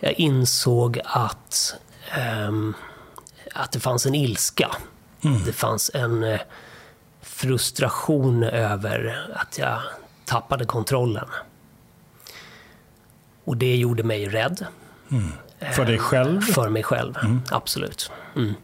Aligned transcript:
jag 0.00 0.12
insåg 0.12 1.00
att, 1.04 1.74
ehm, 2.10 2.74
att 3.54 3.72
det 3.72 3.80
fanns 3.80 4.06
en 4.06 4.14
ilska. 4.14 4.76
Det 5.46 5.52
fanns 5.52 5.90
en 5.94 6.22
eh, 6.24 6.40
frustration 7.20 8.42
över 8.42 9.26
att 9.34 9.58
jag 9.58 9.80
tappade 10.24 10.64
kontrollen. 10.64 11.28
Och 13.44 13.56
det 13.56 13.76
gjorde 13.76 14.02
mig 14.02 14.28
rädd. 14.28 14.66
För 15.72 15.84
dig 15.84 15.98
själv? 15.98 16.40
För 16.40 16.68
mig 16.68 16.82
själv, 16.82 17.14
absolut. 17.50 18.10
Mm. 18.36 18.54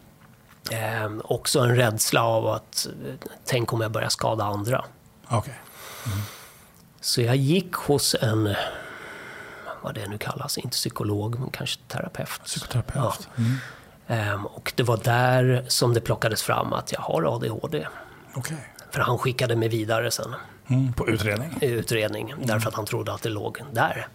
Ehm, 0.71 1.23
också 1.25 1.61
en 1.61 1.77
rädsla 1.77 2.25
av 2.25 2.47
att, 2.47 2.87
eh, 3.07 3.15
tänk 3.45 3.73
om 3.73 3.81
jag 3.81 3.91
börjar 3.91 4.09
skada 4.09 4.45
andra. 4.45 4.85
Okej. 5.29 5.55
Så 7.01 7.23
jag 7.23 7.37
gick 7.37 7.75
hos 7.75 8.17
en, 8.21 8.55
vad 9.83 9.95
det 9.95 10.09
nu 10.09 10.19
kallas, 10.19 10.59
inte 10.59 10.75
psykolog, 10.75 11.41
men 11.41 11.51
kanske 11.51 11.81
terapeut. 11.89 12.41
Psykoterapeut. 12.45 13.29
Ja. 13.37 13.45
Ehm, 14.15 14.47
och 14.47 14.73
det 14.77 14.83
var 14.83 14.97
där 14.97 15.65
som 15.69 15.95
det 15.95 16.01
plockades 16.01 16.43
fram 16.43 16.73
att 16.73 16.93
jag 16.93 17.01
har 17.01 17.37
ADHD. 17.37 17.87
Okej. 18.35 18.57
För 18.91 19.01
han 19.01 19.19
skickade 19.19 19.57
mig 19.57 19.69
vidare 19.69 20.11
sen 20.11 20.35
Mm, 20.71 20.93
på 20.93 21.09
utredning? 21.09 21.59
utredning, 21.61 22.35
därför 22.45 22.69
att 22.69 22.75
han 22.75 22.85
trodde 22.87 23.13
att 23.13 23.23
det 23.23 23.29
låg 23.29 23.63
där. 23.73 24.07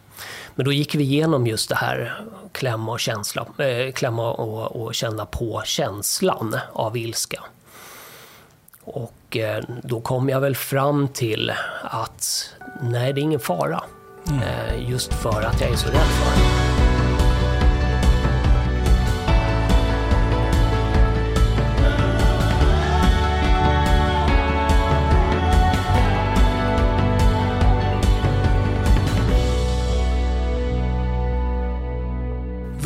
Men 0.55 0.66
då 0.66 0.72
gick 0.72 0.95
vi 0.95 1.03
igenom 1.03 1.48
just 1.48 1.70
det 1.70 1.75
här 1.75 2.22
klämma 2.52 2.91
och, 2.91 2.99
känsla, 2.99 3.45
eh, 3.58 3.91
klämma 3.91 4.31
och, 4.31 4.81
och 4.81 4.95
känna 4.95 5.25
på 5.25 5.61
känslan 5.66 6.55
av 6.73 6.97
ilska. 6.97 7.44
Och 8.84 9.38
eh, 9.38 9.63
då 9.84 10.02
kom 10.02 10.30
jag 10.30 10.41
väl 10.41 10.55
fram 10.55 11.08
till 11.08 11.52
att 11.84 12.53
nej, 12.81 13.13
det 13.13 13.22
är 13.22 13.23
ingen 13.23 13.39
fara. 13.39 13.84
Eh, 14.30 14.90
just 14.90 15.13
för 15.13 15.41
att 15.41 15.62
jag 15.62 15.72
är 15.72 15.76
så 15.76 15.88
rädd 15.88 16.02
för 16.02 16.41
det. 16.41 16.67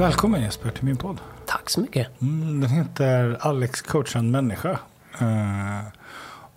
Välkommen 0.02 0.42
Jesper 0.42 0.70
till 0.70 0.84
min 0.86 0.98
podd. 0.98 1.22
Tack 1.46 1.70
så 1.70 1.82
mycket. 1.82 2.22
Mm, 2.22 2.62
den 2.62 2.70
heter 2.70 3.38
Alex 3.40 3.82
coachar 3.82 4.20
en 4.20 4.32
människa. 4.32 4.80
Eh, 5.20 5.88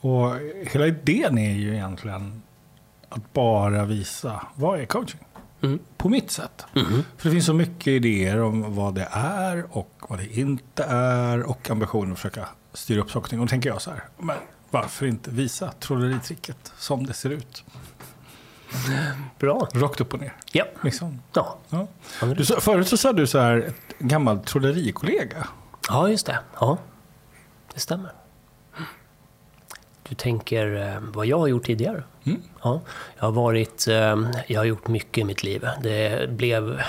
och 0.00 0.30
hela 0.66 0.86
idén 0.86 1.38
är 1.38 1.52
ju 1.52 1.74
egentligen 1.74 2.42
att 3.14 3.32
bara 3.32 3.84
visa 3.84 4.46
vad 4.54 4.80
är 4.80 4.86
coaching. 4.86 5.20
Mm. 5.62 5.78
På 5.96 6.08
mitt 6.08 6.30
sätt. 6.30 6.66
För 6.72 7.22
det 7.22 7.30
finns 7.30 7.46
så 7.46 7.54
mycket 7.54 7.86
idéer 7.86 8.42
om 8.42 8.74
vad 8.74 8.94
det 8.94 9.08
är 9.12 9.76
och 9.76 9.90
vad 10.08 10.18
det 10.18 10.38
inte 10.38 10.84
är 10.84 11.42
och 11.42 11.70
ambitionen 11.70 12.12
att 12.12 12.18
försöka 12.18 12.48
styra 12.72 13.00
upp 13.00 13.10
saker 13.10 13.24
och 13.24 13.30
ting. 13.30 13.40
Och 13.40 13.46
då 13.46 13.50
tänker 13.50 13.68
jag 13.68 13.82
så 13.82 13.90
här, 13.90 14.04
men 14.18 14.36
varför 14.70 15.06
inte 15.06 15.30
visa 15.30 15.72
trolleritricket 15.80 16.72
som 16.78 17.06
det 17.06 17.14
ser 17.14 17.30
ut? 17.30 17.64
Bra. 19.38 19.68
Rakt 19.74 20.00
upp 20.00 20.14
och 20.14 20.20
ner. 20.20 20.36
Ja. 20.52 20.64
Liksom. 20.82 21.22
Ja. 21.32 21.58
Ja. 21.68 21.86
Du, 22.20 22.44
förut 22.44 22.88
så 22.88 22.96
sa 22.96 23.12
du 23.12 23.26
så 23.26 23.38
här, 23.38 23.56
ett 23.58 23.98
gammalt 23.98 24.46
trollerikollega. 24.46 25.48
Ja, 25.88 26.08
just 26.08 26.26
det. 26.26 26.38
Ja, 26.60 26.78
det 27.74 27.80
stämmer. 27.80 28.12
Du 30.14 30.18
tänker 30.18 30.76
eh, 30.76 31.00
vad 31.14 31.26
jag 31.26 31.38
har 31.38 31.46
gjort 31.46 31.66
tidigare? 31.66 32.02
Mm. 32.24 32.42
Ja, 32.62 32.80
jag 33.16 33.24
har 33.24 33.32
varit, 33.32 33.86
eh, 33.88 34.16
jag 34.46 34.60
har 34.60 34.64
gjort 34.64 34.88
mycket 34.88 35.18
i 35.18 35.24
mitt 35.24 35.42
liv. 35.42 35.68
Det 35.82 36.30
blev, 36.30 36.80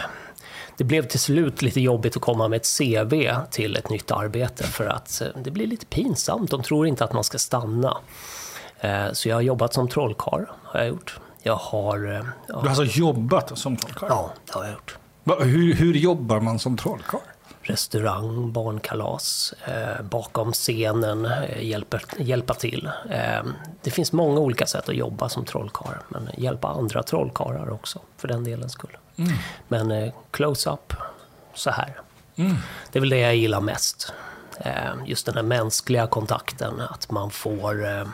det 0.78 0.84
blev 0.84 1.08
till 1.08 1.20
slut 1.20 1.62
lite 1.62 1.81
jobbigt 1.81 2.16
att 2.16 2.22
komma 2.22 2.48
med 2.48 2.58
ett 2.58 2.68
CV 2.78 3.31
till 3.52 3.76
ett 3.76 3.90
nytt 3.90 4.12
arbete 4.12 4.64
för 4.64 4.86
att 4.88 5.22
eh, 5.22 5.28
det 5.44 5.52
blir 5.52 5.68
lite 5.68 5.86
pinsamt. 5.86 6.52
De 6.52 6.64
tror 6.64 6.88
inte 6.88 7.03
att 7.03 7.14
man 7.14 7.23
ska 7.23 7.38
stanna. 7.38 7.98
Så 9.13 9.30
jag 9.30 9.36
har 9.36 9.42
jobbat 9.42 9.74
som 9.74 9.88
trollkarl, 9.90 10.44
har 10.63 10.80
jag 10.80 10.90
gjort. 10.90 11.19
Jag 11.44 11.56
har, 11.56 12.13
eh, 12.13 12.19
Du 12.24 12.30
ja, 12.47 12.59
har 12.59 12.68
alltså 12.68 12.84
jobbat 12.84 13.57
som 13.57 13.78
trollkarl? 13.78 14.09
ja 14.09 14.34
det 14.46 14.53
har 14.53 14.63
jag 14.63 14.74
gjort. 14.74 14.97
Hur, 15.40 15.74
hur 15.74 15.94
jobbar 15.94 16.40
man 16.40 16.59
som 16.59 16.78
trollkarl? 16.78 17.22
Restaurang, 17.68 18.52
barnkalas, 18.52 19.53
eh, 19.66 20.02
bakom 20.03 20.53
scenen, 20.53 21.26
eh, 21.26 21.64
hjälper, 21.64 22.03
hjälpa 22.18 22.53
till. 22.53 22.90
Eh, 23.09 23.44
det 23.81 23.92
finns 23.92 24.12
många 24.12 24.40
olika 24.40 24.66
sätt 24.66 24.90
att 24.90 24.96
jobba 24.96 25.30
som 25.30 25.46
trollkarl, 25.46 25.98
men 26.09 26.30
hjälpa 26.38 26.68
andra 26.68 27.04
trollkarlar 27.04 27.70
också, 27.74 28.00
för 28.18 28.28
den 28.28 28.44
delens 28.44 28.72
skull. 28.72 28.98
Men 29.68 29.92
eh, 29.92 30.14
close-up, 30.31 30.94
så 31.54 31.70
här. 31.70 32.02
Det 32.92 33.00
är 33.00 33.02
väl 33.02 33.09
det 33.09 33.20
jag 33.20 33.36
gillar 33.36 33.62
mest. 33.62 34.14
Eh, 34.59 34.94
just 35.06 35.25
den 35.25 35.36
här 35.36 35.44
mänskliga 35.44 36.08
kontakten, 36.08 36.81
att 36.81 37.12
man 37.12 37.31
får 37.31 37.86
eh, 37.86 38.06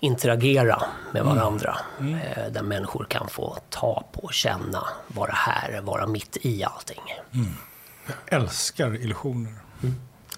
interagera 0.00 0.82
med 1.12 1.24
varandra. 1.24 1.76
Eh, 2.00 2.52
där 2.52 2.62
människor 2.62 3.04
kan 3.04 3.28
få 3.28 3.58
ta 3.70 4.04
på, 4.12 4.28
känna, 4.28 4.88
vara 5.08 5.32
här, 5.32 5.80
vara 5.80 6.06
mitt 6.06 6.36
i 6.40 6.64
allting. 6.64 7.02
Jag 8.06 8.40
älskar 8.40 8.96
illusioner. 8.96 9.52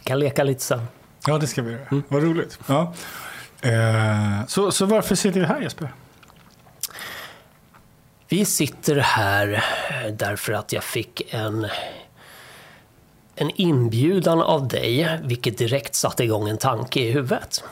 Kan 0.04 0.19
leka 0.19 0.44
lite 0.44 0.62
sen. 0.62 0.81
Ja, 1.27 1.38
det 1.38 1.47
ska 1.47 1.62
vi 1.62 1.72
göra. 1.72 2.03
Vad 2.09 2.22
roligt. 2.22 2.59
Ja. 2.66 2.93
Eh, 3.60 4.47
så, 4.47 4.71
så 4.71 4.87
varför 4.87 5.15
sitter 5.15 5.41
vi 5.41 5.47
här 5.47 5.60
Jesper? 5.60 5.88
Vi 8.28 8.44
sitter 8.44 8.97
här 8.97 9.65
därför 10.12 10.53
att 10.53 10.72
jag 10.72 10.84
fick 10.84 11.34
en, 11.34 11.66
en 13.34 13.50
inbjudan 13.55 14.41
av 14.41 14.69
dig, 14.69 15.19
vilket 15.25 15.59
direkt 15.59 15.94
satte 15.94 16.25
igång 16.25 16.49
en 16.49 16.59
tanke 16.59 17.00
i 17.00 17.10
huvudet. 17.12 17.65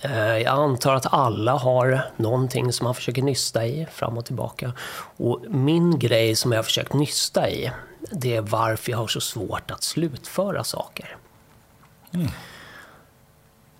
Eh, 0.00 0.36
Jag 0.38 0.46
antar 0.46 0.94
att 0.94 1.12
alla 1.12 1.52
har 1.52 2.10
någonting 2.16 2.72
som 2.72 2.84
man 2.84 2.94
försöker 2.94 3.22
nysta 3.22 3.66
i 3.66 3.86
fram 3.92 4.18
och 4.18 4.24
tillbaka. 4.24 4.72
Och 5.16 5.40
min 5.48 5.98
grej 5.98 6.36
som 6.36 6.52
jag 6.52 6.58
har 6.58 6.62
försökt 6.64 6.92
nysta 6.92 7.50
i, 7.50 7.70
det 8.10 8.36
är 8.36 8.40
varför 8.40 8.90
jag 8.90 8.98
har 8.98 9.06
så 9.06 9.20
svårt 9.20 9.70
att 9.70 9.82
slutföra 9.82 10.64
saker. 10.64 11.16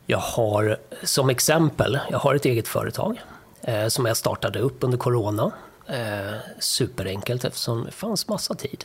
Jag 0.07 0.19
har 0.19 0.77
som 1.05 1.31
exempel, 1.31 1.99
jag 2.11 2.19
har 2.19 2.35
ett 2.35 2.45
eget 2.45 2.69
företag 2.69 3.21
eh, 3.63 3.87
som 3.89 4.07
jag 4.07 4.17
startade 4.17 4.59
upp 4.59 4.85
under 4.85 4.99
corona. 4.99 5.53
Eh, 5.87 6.35
superenkelt 6.59 7.45
eftersom 7.45 7.85
det 7.85 7.91
fanns 7.91 8.29
massa 8.29 8.55
tid. 8.55 8.85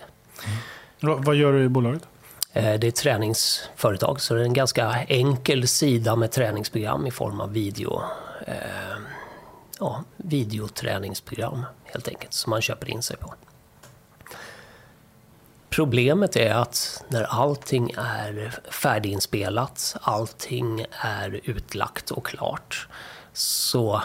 Va, 1.00 1.16
vad 1.16 1.35
gör 1.35 1.53
du 1.53 1.63
i 1.63 1.69
bolaget? 1.69 2.07
Eh, 2.53 2.79
det 2.79 2.88
är 2.88 2.90
ett 2.90 2.96
träningsföretag 2.96 4.22
så 4.22 4.34
det 4.34 4.41
är 4.41 4.46
en 4.46 4.53
ganska 4.53 5.06
enkel 5.07 5.67
sida 5.67 6.16
med 6.16 6.31
träningsprogram 6.31 7.07
i 7.07 7.12
form 7.12 7.41
av 7.41 7.53
video. 7.53 8.02
Eh, 8.47 8.56
ja, 9.79 10.03
videoträningsprogram 10.17 11.66
helt 11.84 12.07
enkelt 12.07 12.34
som 12.34 12.50
man 12.50 12.62
köper 12.62 12.90
in 12.90 13.02
sig 13.02 13.17
på. 13.17 13.34
Problemet 15.75 16.36
är 16.36 16.53
att 16.53 17.03
när 17.08 17.24
allting 17.24 17.91
är 17.97 18.53
färdiginspelat, 18.72 19.96
allting 20.02 20.86
är 20.91 21.40
utlagt 21.44 22.12
och 22.12 22.25
klart, 22.25 22.88
så 23.34 24.02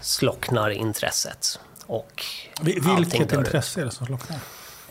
slocknar 0.00 0.70
intresset. 0.70 1.60
Och 1.86 2.24
Vilket 2.60 3.32
intresse 3.32 3.80
är 3.80 3.84
det 3.84 3.90
som 3.90 4.06
slocknar? 4.06 4.38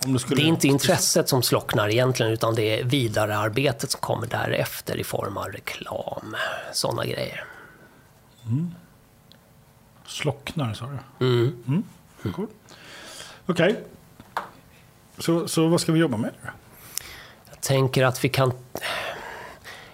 Om 0.06 0.14
du 0.14 0.20
skulle... 0.20 0.42
Det 0.42 0.48
är 0.48 0.48
inte 0.48 0.68
intresset 0.68 1.30
som 1.30 1.44
slocknar 1.44 1.90
egentligen, 1.90 2.32
utan 2.32 2.56
det 2.56 2.80
är 2.80 2.84
vidarearbetet 2.84 3.92
som 3.92 4.02
kommer 4.02 4.28
därefter 4.28 4.98
i 4.98 5.04
form 5.04 5.38
av 5.38 5.46
reklam, 5.46 6.36
sådana 6.74 7.06
grejer. 7.06 7.46
Slocknar 10.06 10.74
sa 10.74 10.90
du? 11.20 11.26
Mm. 11.26 11.84
Cool. 12.36 12.48
Okej. 13.46 13.84
Så, 15.18 15.48
så 15.48 15.68
vad 15.68 15.82
ska 15.82 15.92
vi 15.92 16.00
jobba 16.00 16.18
med? 16.18 16.32
nu? 16.44 16.50
Jag 17.50 17.62
tänker 17.62 18.04
att 18.04 18.24
vi 18.24 18.30
kan... 18.30 18.52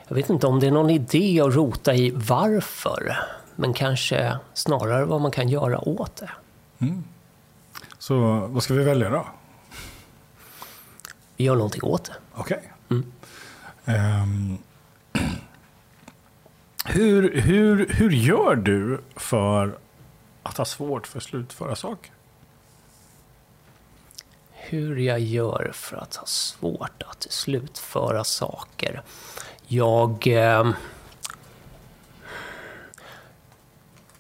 Jag 0.08 0.16
vet 0.16 0.30
inte 0.30 0.48
om 0.48 0.60
det 0.60 0.68
är 0.68 0.72
någon 0.72 0.90
idé 0.90 1.42
att 1.42 1.56
rota 1.56 1.94
i 1.94 2.12
varför, 2.16 3.18
men 3.56 3.74
kanske 3.74 4.38
snarare 4.54 5.06
vad 5.06 5.22
man 5.22 5.32
kan 5.32 5.50
göra 5.50 5.88
åt 5.88 6.16
det. 6.16 6.30
Så 7.98 8.20
vad 8.48 8.64
ska 8.64 8.74
vi 8.74 8.84
välja 8.84 9.10
då? 9.10 9.28
Vi 11.38 11.44
gör 11.44 11.56
någonting 11.56 11.84
åt 11.84 12.04
det. 12.06 12.14
Okej. 12.34 12.72
Ehm, 13.86 14.58
hur, 16.86 17.42
hur, 17.42 17.88
hur 17.90 18.12
gör 18.12 18.56
du 18.56 19.02
för 19.16 19.78
att 20.44 20.58
ha 20.58 20.66
svårt 20.66 21.08
för 21.08 21.18
att 21.18 21.24
slutföra 21.24 21.76
saker? 21.76 22.12
Hur 24.72 24.98
jag 24.98 25.20
gör 25.20 25.72
för 25.74 25.98
att 25.98 26.16
ha 26.16 26.26
svårt 26.26 27.04
att 27.04 27.28
slutföra 27.30 28.24
saker. 28.24 29.02
Jag... 29.68 30.28
Eh, 30.28 30.72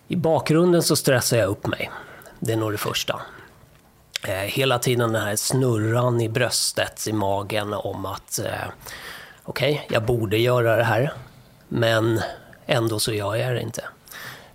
I 0.07 0.15
bakgrunden 0.15 0.83
så 0.83 0.95
stressar 0.95 1.37
jag 1.37 1.49
upp 1.49 1.67
mig. 1.67 1.91
Det 2.39 2.53
är 2.53 2.57
nog 2.57 2.71
det 2.71 2.77
första. 2.77 3.21
Eh, 4.27 4.33
hela 4.33 4.79
tiden 4.79 5.13
den 5.13 5.23
här 5.23 5.35
snurran 5.35 6.21
i 6.21 6.29
bröstet, 6.29 7.07
i 7.07 7.13
magen 7.13 7.73
om 7.73 8.05
att 8.05 8.39
eh, 8.39 8.45
okej, 9.43 9.73
okay, 9.73 9.95
jag 9.95 10.03
borde 10.05 10.37
göra 10.37 10.75
det 10.75 10.83
här, 10.83 11.13
men 11.67 12.21
ändå 12.65 12.99
så 12.99 13.13
gör 13.13 13.35
jag 13.35 13.55
det 13.55 13.61
inte. 13.61 13.83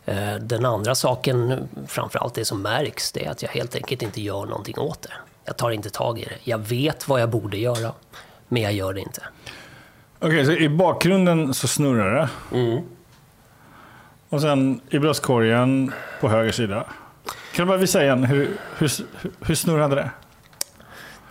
Eh, 0.04 0.34
den 0.34 0.64
andra 0.64 0.94
saken, 0.94 1.68
framförallt 1.86 2.34
det 2.34 2.44
som 2.44 2.62
märks, 2.62 3.12
det 3.12 3.26
är 3.26 3.30
att 3.30 3.42
jag 3.42 3.50
helt 3.50 3.74
enkelt 3.74 4.02
inte 4.02 4.22
gör 4.22 4.46
någonting 4.46 4.78
åt 4.78 5.02
det. 5.02 5.12
Jag 5.46 5.56
tar 5.56 5.70
inte 5.70 5.90
tag 5.90 6.18
i 6.18 6.24
det. 6.24 6.38
Jag 6.44 6.58
vet 6.58 7.08
vad 7.08 7.20
jag 7.20 7.30
borde 7.30 7.56
göra, 7.56 7.92
men 8.48 8.62
jag 8.62 8.72
gör 8.72 8.94
det 8.94 9.00
inte. 9.00 9.22
Okej, 10.18 10.28
okay, 10.28 10.44
så 10.44 10.52
i 10.52 10.68
bakgrunden 10.68 11.54
så 11.54 11.68
snurrar 11.68 12.14
det. 12.14 12.56
Mm. 12.58 12.84
Och 14.28 14.40
sen 14.40 14.80
i 14.90 14.98
bröstkorgen 14.98 15.92
på 16.20 16.28
höger 16.28 16.52
sida. 16.52 16.86
Kan 17.52 17.66
du 17.66 17.68
bara 17.68 17.78
visa 17.78 18.04
igen, 18.04 18.24
hur, 18.24 18.56
hur, 18.76 18.90
hur 19.40 19.54
snurrade 19.54 19.94
det? 19.94 20.10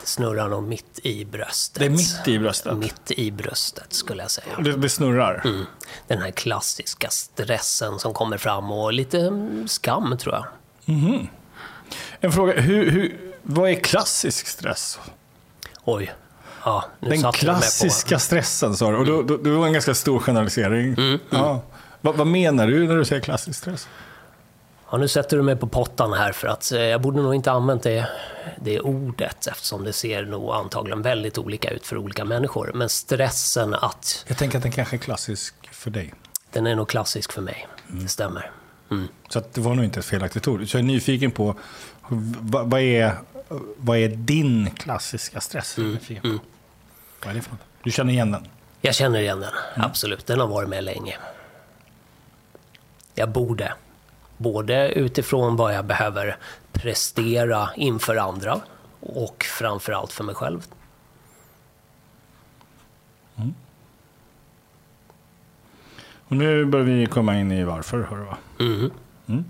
Det 0.02 0.08
snurrar 0.08 0.50
nog 0.50 0.64
mitt 0.64 1.00
i 1.04 1.26
bröstet. 1.26 1.80
Det 1.80 1.86
är 1.86 1.90
mitt 1.90 2.28
i 2.28 2.40
bröstet? 2.40 2.78
Mitt 2.78 3.12
i 3.12 3.32
bröstet 3.32 3.94
skulle 3.94 4.22
jag 4.22 4.32
säga. 4.32 4.58
Det, 4.60 4.72
det 4.72 4.90
snurrar? 4.90 5.42
Mm. 5.46 5.66
Den 6.08 6.22
här 6.22 6.32
klassiska 6.32 7.10
stressen 7.10 8.00
som 8.00 8.14
kommer 8.14 8.38
fram 8.38 8.72
och 8.72 8.94
lite 8.94 9.32
skam 9.68 10.18
tror 10.18 10.36
jag. 10.36 10.46
Mm. 10.96 11.28
En 12.20 12.32
fråga, 12.32 12.62
hur, 12.62 12.92
hur, 12.92 13.35
vad 13.48 13.70
är 13.70 13.76
klassisk 13.76 14.48
stress? 14.48 15.00
Oj. 15.84 16.14
Ja, 16.64 16.86
Den 17.00 17.32
klassiska 17.32 18.20
stressen 18.20 18.76
sa 18.76 18.92
du, 18.92 18.98
och 18.98 19.06
då, 19.06 19.22
då, 19.22 19.38
det 19.38 19.50
var 19.50 19.68
en 19.68 19.74
ganska 19.74 19.94
stor 19.94 20.20
generalisering. 20.20 20.88
Mm, 20.88 20.98
mm. 20.98 21.20
Ja. 21.30 21.62
Vad, 22.02 22.16
vad 22.16 22.28
menar 22.28 22.68
du 22.68 22.88
när 22.88 22.96
du 22.98 23.06
säger 23.06 23.22
klassisk 23.22 23.60
stress? 23.60 23.88
Ja, 24.92 24.98
nu 24.98 25.08
sätter 25.08 25.38
du 25.38 25.44
mig 25.44 25.56
på 25.56 25.68
pottan 25.68 26.14
här 26.14 26.32
för 26.32 26.48
att 26.48 26.72
eh, 26.72 26.80
jag 26.80 27.02
borde 27.02 27.22
nog 27.22 27.36
inte 27.36 27.52
använt 27.52 27.84
det, 27.84 28.08
det 28.62 28.80
ordet 28.80 29.48
eftersom 29.48 29.84
det 29.84 29.94
ser 29.94 30.26
nog 30.26 30.52
antagligen 30.52 31.02
väldigt 31.02 31.38
olika 31.38 31.70
ut 31.70 31.86
för 31.86 31.98
olika 31.98 32.26
människor. 32.26 32.72
Men 32.76 32.90
stressen 32.90 33.74
att... 33.74 34.26
Jag 34.28 34.38
tänker 34.38 34.58
att 34.58 34.64
den 34.64 34.72
kanske 34.72 34.96
är 34.96 34.98
klassisk 34.98 35.56
för 35.72 35.92
dig. 35.92 36.14
Den 36.52 36.68
är 36.68 36.76
nog 36.76 36.90
klassisk 36.90 37.32
för 37.32 37.42
mig, 37.42 37.68
mm. 37.90 38.04
det 38.04 38.10
stämmer. 38.10 38.52
Mm. 38.92 39.08
Så 39.30 39.42
det 39.54 39.62
var 39.62 39.76
nog 39.76 39.86
inte 39.86 40.00
ett 40.00 40.06
felaktigt 40.06 40.48
ord. 40.48 40.70
Så 40.70 40.78
jag 40.78 40.80
är 40.80 40.88
nyfiken 40.88 41.32
på 41.32 41.56
vad, 42.08 42.70
vad, 42.70 42.82
är, 42.82 43.16
vad 43.78 43.98
är 43.98 44.10
din 44.10 44.70
klassiska 44.70 45.42
stress? 45.42 45.78
Mm. 45.78 45.98
Mm. 46.24 46.40
Vad 47.22 47.32
är 47.32 47.36
det 47.36 47.42
för 47.42 47.52
något? 47.52 47.62
Du 47.84 47.92
känner 47.92 48.14
igen 48.14 48.32
den? 48.32 48.48
Jag 48.82 48.96
känner 48.96 49.20
igen 49.20 49.40
den, 49.40 49.50
mm. 49.50 49.90
absolut. 49.90 50.26
Den 50.26 50.40
har 50.40 50.48
varit 50.48 50.70
med 50.70 50.84
länge. 50.84 51.18
Jag 53.16 53.30
borde 53.30 53.74
Både 54.38 54.90
utifrån 54.90 55.56
vad 55.56 55.76
jag 55.76 55.86
behöver 55.86 56.38
prestera 56.72 57.70
inför 57.76 58.16
andra 58.16 58.62
och 59.00 59.44
framförallt 59.60 60.12
för 60.12 60.24
mig 60.24 60.36
själv. 60.36 60.66
Mm. 63.36 63.54
Och 66.28 66.36
nu 66.36 66.66
börjar 66.66 66.86
vi 66.86 67.06
komma 67.06 67.40
in 67.40 67.52
i 67.52 67.64
varför, 67.64 68.08
hör 68.10 68.18
du 68.18 68.24
va? 68.24 68.38
Mm. 68.60 68.92
Mm. 69.28 69.46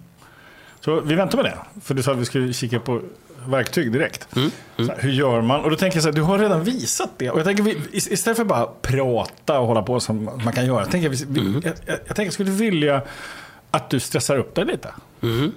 Så 0.80 1.00
vi 1.00 1.16
väntar 1.16 1.38
med 1.38 1.46
det, 1.46 1.82
för 1.82 1.94
du 1.94 2.04
sa 2.04 2.12
att 2.12 2.18
vi 2.18 2.26
skulle 2.26 2.54
kika 2.54 2.80
på 2.80 3.02
verktyg 3.48 3.92
direkt. 3.92 4.36
Mm. 4.36 4.52
Mm. 4.78 4.90
Här, 4.90 4.98
hur 5.02 5.12
gör 5.12 5.42
man? 5.42 5.64
Och 5.64 5.70
då 5.70 5.76
tänker 5.76 5.98
jag 5.98 6.04
så 6.04 6.10
här, 6.10 6.16
du 6.16 6.22
har 6.22 6.40
redan 6.40 6.64
visat 6.64 7.10
det. 7.18 7.30
Och 7.30 7.40
jag 7.40 7.46
tänker, 7.46 7.64
vi, 7.64 7.78
istället 7.92 8.38
för 8.38 8.42
att 8.44 8.48
bara 8.48 8.66
prata 8.82 9.60
och 9.60 9.68
hålla 9.68 9.82
på 9.82 10.00
som 10.00 10.24
man 10.24 10.54
kan 10.54 10.66
göra, 10.66 10.86
tänker 10.86 11.10
jag, 11.10 11.18
vi, 11.28 11.40
mm. 11.40 11.62
jag, 11.64 11.74
jag, 11.86 11.98
jag 12.06 12.16
tänker 12.16 12.24
jag 12.24 12.34
skulle 12.34 12.52
vilja 12.52 13.02
att 13.72 13.90
du 13.90 14.00
stressar 14.00 14.38
upp 14.38 14.56
dig 14.56 14.66
lite. 14.66 14.90
Mm. 15.22 15.52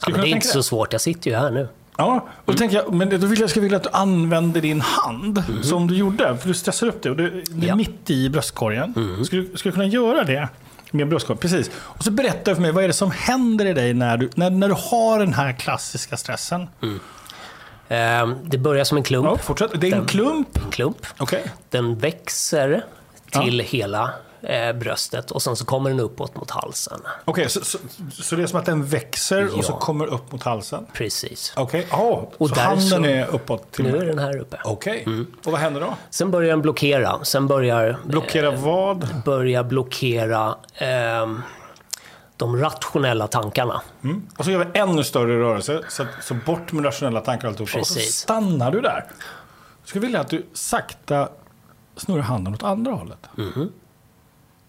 Ja, 0.00 0.08
men 0.10 0.20
det 0.20 0.28
är 0.28 0.30
inte 0.30 0.46
så 0.46 0.62
svårt, 0.62 0.92
jag 0.92 1.00
sitter 1.00 1.30
ju 1.30 1.36
här 1.36 1.50
nu. 1.50 1.68
Ja, 1.96 2.28
och 2.44 2.44
då 2.44 2.52
mm. 2.52 2.58
tänker 2.58 2.76
jag, 2.76 2.94
men 2.94 3.20
då 3.20 3.26
vill 3.26 3.40
jag, 3.40 3.50
ska 3.50 3.60
vilja 3.60 3.76
att 3.76 3.82
du 3.82 3.90
använder 3.92 4.60
din 4.60 4.80
hand 4.80 5.44
mm. 5.48 5.62
som 5.62 5.86
du 5.86 5.96
gjorde. 5.96 6.36
För 6.36 6.48
du 6.48 6.54
stressar 6.54 6.86
upp 6.86 7.02
dig 7.02 7.10
och 7.10 7.16
det, 7.16 7.30
det 7.30 7.66
är 7.66 7.68
ja. 7.68 7.76
mitt 7.76 8.10
i 8.10 8.28
bröstkorgen. 8.28 8.94
Mm. 8.96 9.24
Du, 9.30 9.50
ska 9.54 9.68
du 9.68 9.72
kunna 9.72 9.86
göra 9.86 10.24
det 10.24 10.48
med 10.96 11.08
bröstkorgen? 11.08 11.38
Precis. 11.38 11.70
Och 11.76 12.04
så 12.04 12.10
berätta 12.10 12.54
för 12.54 12.62
mig, 12.62 12.72
vad 12.72 12.84
är 12.84 12.88
det 12.88 12.94
som 12.94 13.10
händer 13.10 13.66
i 13.66 13.72
dig 13.72 13.94
när 13.94 14.16
du, 14.16 14.30
när, 14.34 14.50
när 14.50 14.68
du 14.68 14.74
har 14.74 15.18
den 15.18 15.32
här 15.32 15.52
klassiska 15.52 16.16
stressen? 16.16 16.68
Mm. 16.82 17.00
Eh, 17.88 18.36
det 18.42 18.58
börjar 18.58 18.84
som 18.84 18.98
en 18.98 19.04
klump. 19.04 19.26
Ja, 19.26 19.36
fortsätt. 19.36 19.70
Det 19.80 19.86
är 19.86 19.92
en 19.92 19.98
den, 19.98 20.06
klump? 20.06 20.56
En 20.56 20.70
klump. 20.70 21.06
Okay. 21.18 21.42
Den 21.70 21.98
växer 21.98 22.84
till 23.30 23.58
ja. 23.58 23.64
hela 23.64 24.10
eh, 24.46 24.72
bröstet 24.72 25.30
och 25.30 25.42
sen 25.42 25.56
så 25.56 25.64
kommer 25.64 25.90
den 25.90 26.00
uppåt 26.00 26.36
mot 26.36 26.50
halsen. 26.50 27.00
Okej, 27.24 27.42
okay, 27.42 27.48
så, 27.48 27.64
så, 27.64 27.78
så, 28.10 28.36
det 28.36 28.42
är 28.42 28.46
som 28.46 28.58
att 28.58 28.66
den 28.66 28.84
växer 28.84 29.48
ja. 29.52 29.58
och 29.58 29.64
så 29.64 29.72
kommer 29.72 30.06
upp 30.06 30.32
mot 30.32 30.42
halsen? 30.42 30.86
Precis. 30.92 31.52
Okej, 31.56 31.86
okay. 31.90 32.06
oh, 32.06 32.24
och 32.38 32.48
så 32.48 32.60
handen 32.60 32.88
så, 32.88 33.04
är 33.04 33.26
uppåt? 33.26 33.72
Till 33.72 33.84
nu 33.84 33.96
är 33.96 34.06
den 34.06 34.18
här 34.18 34.38
uppe. 34.38 34.60
Okej, 34.64 35.00
okay. 35.02 35.14
mm. 35.14 35.26
och 35.44 35.52
vad 35.52 35.60
händer 35.60 35.80
då? 35.80 35.94
Sen 36.10 36.30
börjar 36.30 36.50
den 36.50 36.62
blockera. 36.62 37.24
Sen 37.24 37.46
börjar... 37.46 37.98
Blockera 38.04 38.52
eh, 38.52 38.60
vad? 38.60 39.22
Börjar 39.24 39.64
blockera 39.64 40.56
eh, 40.74 41.26
de 42.36 42.56
rationella 42.60 43.26
tankarna. 43.26 43.82
Mm. 44.04 44.26
Och 44.36 44.44
så 44.44 44.50
gör 44.50 44.64
vi 44.64 44.78
ännu 44.78 45.04
större 45.04 45.38
rörelse, 45.40 45.82
så, 45.88 46.06
så 46.22 46.34
bort 46.34 46.72
med 46.72 46.84
rationella 46.84 47.20
tankar 47.20 47.48
och 47.48 47.52
alltihopa. 47.52 47.78
Och 47.78 47.86
så 47.86 48.00
stannar 48.00 48.70
du 48.70 48.80
där. 48.80 49.04
Jag 49.80 49.88
skulle 49.88 50.06
vilja 50.06 50.20
att 50.20 50.30
du 50.30 50.46
sakta 50.52 51.28
snurrar 51.96 52.22
handen 52.22 52.54
åt 52.54 52.62
andra 52.62 52.92
hållet. 52.92 53.18
Mm. 53.38 53.72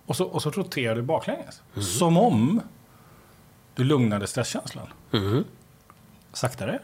Och 0.07 0.15
så, 0.15 0.25
och 0.25 0.41
så 0.41 0.51
roterar 0.51 0.95
du 0.95 1.01
baklänges. 1.01 1.61
Mm. 1.73 1.83
Som 1.85 2.17
om 2.17 2.61
du 3.75 3.83
lugnade 3.83 4.27
stresskänslan. 4.27 4.87
Mm. 5.11 5.43
Saktare. 6.33 6.79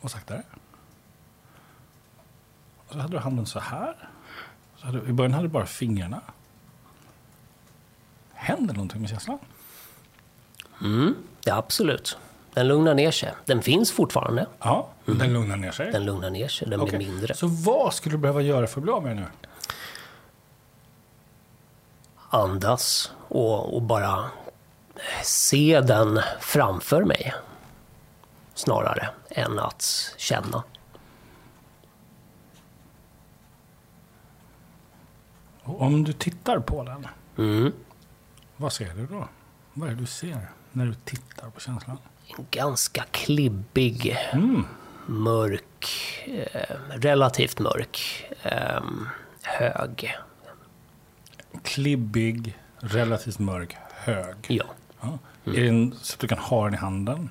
Och 0.00 0.10
saktare. 0.10 0.42
Och 2.86 2.92
så 2.92 2.98
hade 2.98 3.12
du 3.12 3.18
handen 3.18 3.46
så 3.46 3.60
här. 3.60 4.08
Så 4.76 4.86
hade, 4.86 5.08
I 5.08 5.12
början 5.12 5.32
hade 5.32 5.44
du 5.44 5.52
bara 5.52 5.66
fingrarna. 5.66 6.20
Händer 8.32 8.74
någonting 8.74 9.00
med 9.00 9.10
känslan? 9.10 9.38
Mm, 10.80 11.14
ja, 11.44 11.56
absolut. 11.56 12.18
Den 12.54 12.68
lugnar 12.68 12.94
ner 12.94 13.10
sig. 13.10 13.32
Den 13.44 13.62
finns 13.62 13.92
fortfarande. 13.92 14.46
Ja, 14.58 14.88
mm. 15.06 15.18
den 15.18 15.32
lugnar 15.32 15.56
ner 15.56 15.70
sig. 15.70 15.92
Den 15.92 16.04
lugnar 16.04 16.30
ner 16.30 16.48
sig, 16.48 16.68
den 16.68 16.80
okay. 16.80 16.98
blir 16.98 17.08
mindre. 17.08 17.34
Så 17.34 17.46
vad 17.46 17.94
skulle 17.94 18.14
du 18.14 18.18
behöva 18.18 18.42
göra 18.42 18.66
för 18.66 18.80
att 18.80 18.82
bli 18.82 18.92
av 18.92 19.02
med 19.02 19.16
nu? 19.16 19.26
Andas 22.28 23.12
och, 23.28 23.74
och 23.74 23.82
bara 23.82 24.30
se 25.22 25.80
den 25.80 26.20
framför 26.40 27.04
mig. 27.04 27.34
Snarare 28.54 29.08
än 29.28 29.58
att 29.58 30.14
känna. 30.16 30.62
Och 35.62 35.82
om 35.82 36.04
du 36.04 36.12
tittar 36.12 36.58
på 36.58 36.84
den, 36.84 37.06
mm. 37.38 37.72
vad 38.56 38.72
ser 38.72 38.94
du 38.94 39.06
då? 39.06 39.28
Vad 39.72 39.88
är 39.88 39.94
det 39.94 40.00
du 40.00 40.06
ser 40.06 40.48
när 40.72 40.86
du 40.86 40.94
tittar 40.94 41.50
på 41.50 41.60
känslan? 41.60 41.98
ganska 42.50 43.04
klibbig, 43.10 44.16
mm. 44.32 44.64
mörk, 45.06 45.88
eh, 46.26 46.76
relativt 46.90 47.58
mörk, 47.58 48.26
eh, 48.42 48.82
hög. 49.42 50.16
Klibbig, 51.62 52.58
relativt 52.78 53.38
mörk, 53.38 53.76
hög? 53.90 54.36
Ja. 54.48 54.64
ja. 55.00 55.18
Mm. 55.44 55.58
Är 55.58 55.64
den 55.64 55.94
så 56.02 56.14
att 56.14 56.20
du 56.20 56.28
kan 56.28 56.38
ha 56.38 56.64
den 56.64 56.74
i 56.74 56.76
handen? 56.76 57.30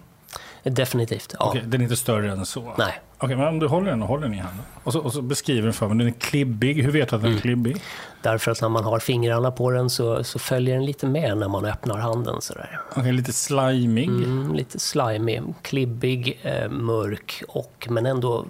Definitivt, 0.64 1.36
ja. 1.40 1.46
Okej, 1.50 1.64
den 1.66 1.82
är 1.82 1.84
inte 1.84 1.96
större 1.96 2.32
än 2.32 2.46
så? 2.46 2.74
Nej. 2.78 3.00
Okej, 3.18 3.36
men 3.36 3.48
om 3.48 3.60
du 3.60 3.68
håller 3.68 3.92
den 3.92 4.02
och 4.02 4.08
håller 4.08 4.24
den 4.24 4.34
i 4.34 4.38
handen. 4.38 4.66
Och 4.84 4.94
så, 4.94 5.00
och 5.00 5.14
så 5.14 5.22
beskriver 5.22 5.62
den 5.62 5.74
för 5.74 5.88
mig, 5.88 5.98
den 5.98 6.08
är 6.08 6.20
klibbig. 6.20 6.84
Hur 6.84 6.92
vet 6.92 7.10
du 7.10 7.16
att 7.16 7.22
den 7.22 7.30
är 7.30 7.34
mm. 7.34 7.42
klibbig? 7.42 7.84
Därför 8.22 8.52
att 8.52 8.62
när 8.62 8.70
man 8.70 8.84
har 8.84 9.00
fingrarna 9.00 9.52
på 9.52 9.72
den 9.72 9.90
så, 9.90 10.24
så 10.24 10.40
följer 10.40 10.76
den 10.76 10.86
lite 10.86 11.08
med 11.08 11.38
när 11.38 11.48
man 11.48 11.66
öppnar 11.66 11.98
handen. 11.98 12.42
Sådär. 12.42 12.80
Okej, 12.96 13.12
lite 13.12 13.34
slimig? 13.34 14.08
Mm, 14.08 14.56
lite 14.56 14.80
slimig, 14.80 15.44
klibbig, 15.62 16.40
eh, 16.44 16.70
mörk 16.70 17.44
och 17.48 17.88
men 17.90 18.06
ändå 18.06 18.46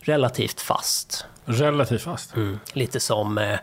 relativt 0.00 0.60
fast. 0.60 1.26
Relativt 1.44 2.02
fast? 2.02 2.36
Mm, 2.36 2.58
lite 2.72 3.00
som 3.00 3.38
eh, 3.38 3.58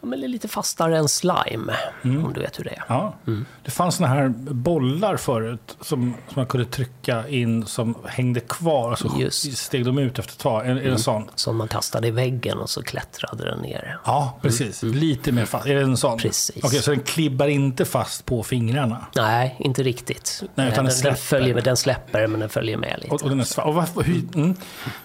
ja, 0.00 0.08
men 0.08 0.20
lite 0.20 0.48
fastare 0.48 0.98
än 0.98 1.08
slime, 1.08 1.76
mm. 2.02 2.24
om 2.24 2.32
du 2.32 2.40
vet 2.40 2.58
hur 2.58 2.64
det 2.64 2.70
är. 2.70 2.82
Ja. 2.88 3.14
Mm. 3.26 3.46
Det 3.64 3.70
fanns 3.70 3.94
såna 3.94 4.08
här 4.08 4.28
bollar 4.50 5.16
förut 5.16 5.76
som, 5.80 6.14
som 6.28 6.34
man 6.34 6.46
kunde 6.46 6.66
trycka 6.66 7.28
in 7.28 7.66
som 7.66 7.94
hängde 8.06 8.40
kvar 8.40 8.92
och 8.92 8.98
så 8.98 9.16
Just. 9.18 9.58
steg 9.58 9.84
de 9.84 9.98
ut 9.98 10.18
efter 10.18 10.32
ett 10.32 10.38
tag. 10.38 10.66
Är, 10.66 10.74
det 10.74 10.90
en 10.90 10.98
sån? 10.98 11.30
Som 11.34 11.56
man 11.56 11.68
kastade 11.68 12.08
i 12.08 12.10
väggen 12.10 12.58
och 12.58 12.70
så 12.70 12.82
klättrade 12.82 13.44
den 13.44 13.58
ner. 13.58 13.98
Ja, 14.04 14.38
precis. 14.42 14.82
Mm. 14.82 14.94
Lite 14.94 15.32
mer 15.32 15.44
fast. 15.44 15.66
Är 15.66 15.74
det 15.74 15.80
en 15.80 15.96
sån? 15.96 16.18
Precis. 16.18 16.64
Okej, 16.64 16.82
så 16.82 16.90
den 16.90 17.00
klibbar 17.00 17.46
inte 17.46 17.84
fast 17.84 18.26
på 18.26 18.42
fingrarna? 18.42 19.06
Nej, 19.16 19.56
inte 19.58 19.82
riktigt. 19.82 20.42
Nej, 20.54 20.68
utan 20.68 20.84
den, 20.84 20.94
den, 21.02 21.16
följer 21.16 21.54
med, 21.54 21.64
den 21.64 21.76
släpper, 21.76 22.26
men 22.26 22.40
den 22.40 22.48
följer 22.48 22.76
med 22.76 22.98
lite. 23.02 23.14
Och, 23.14 23.22
och 23.22 23.28
den 23.28 23.40
är 23.40 23.60
och, 23.60 23.74
varför, 23.74 24.02
hur, 24.02 24.54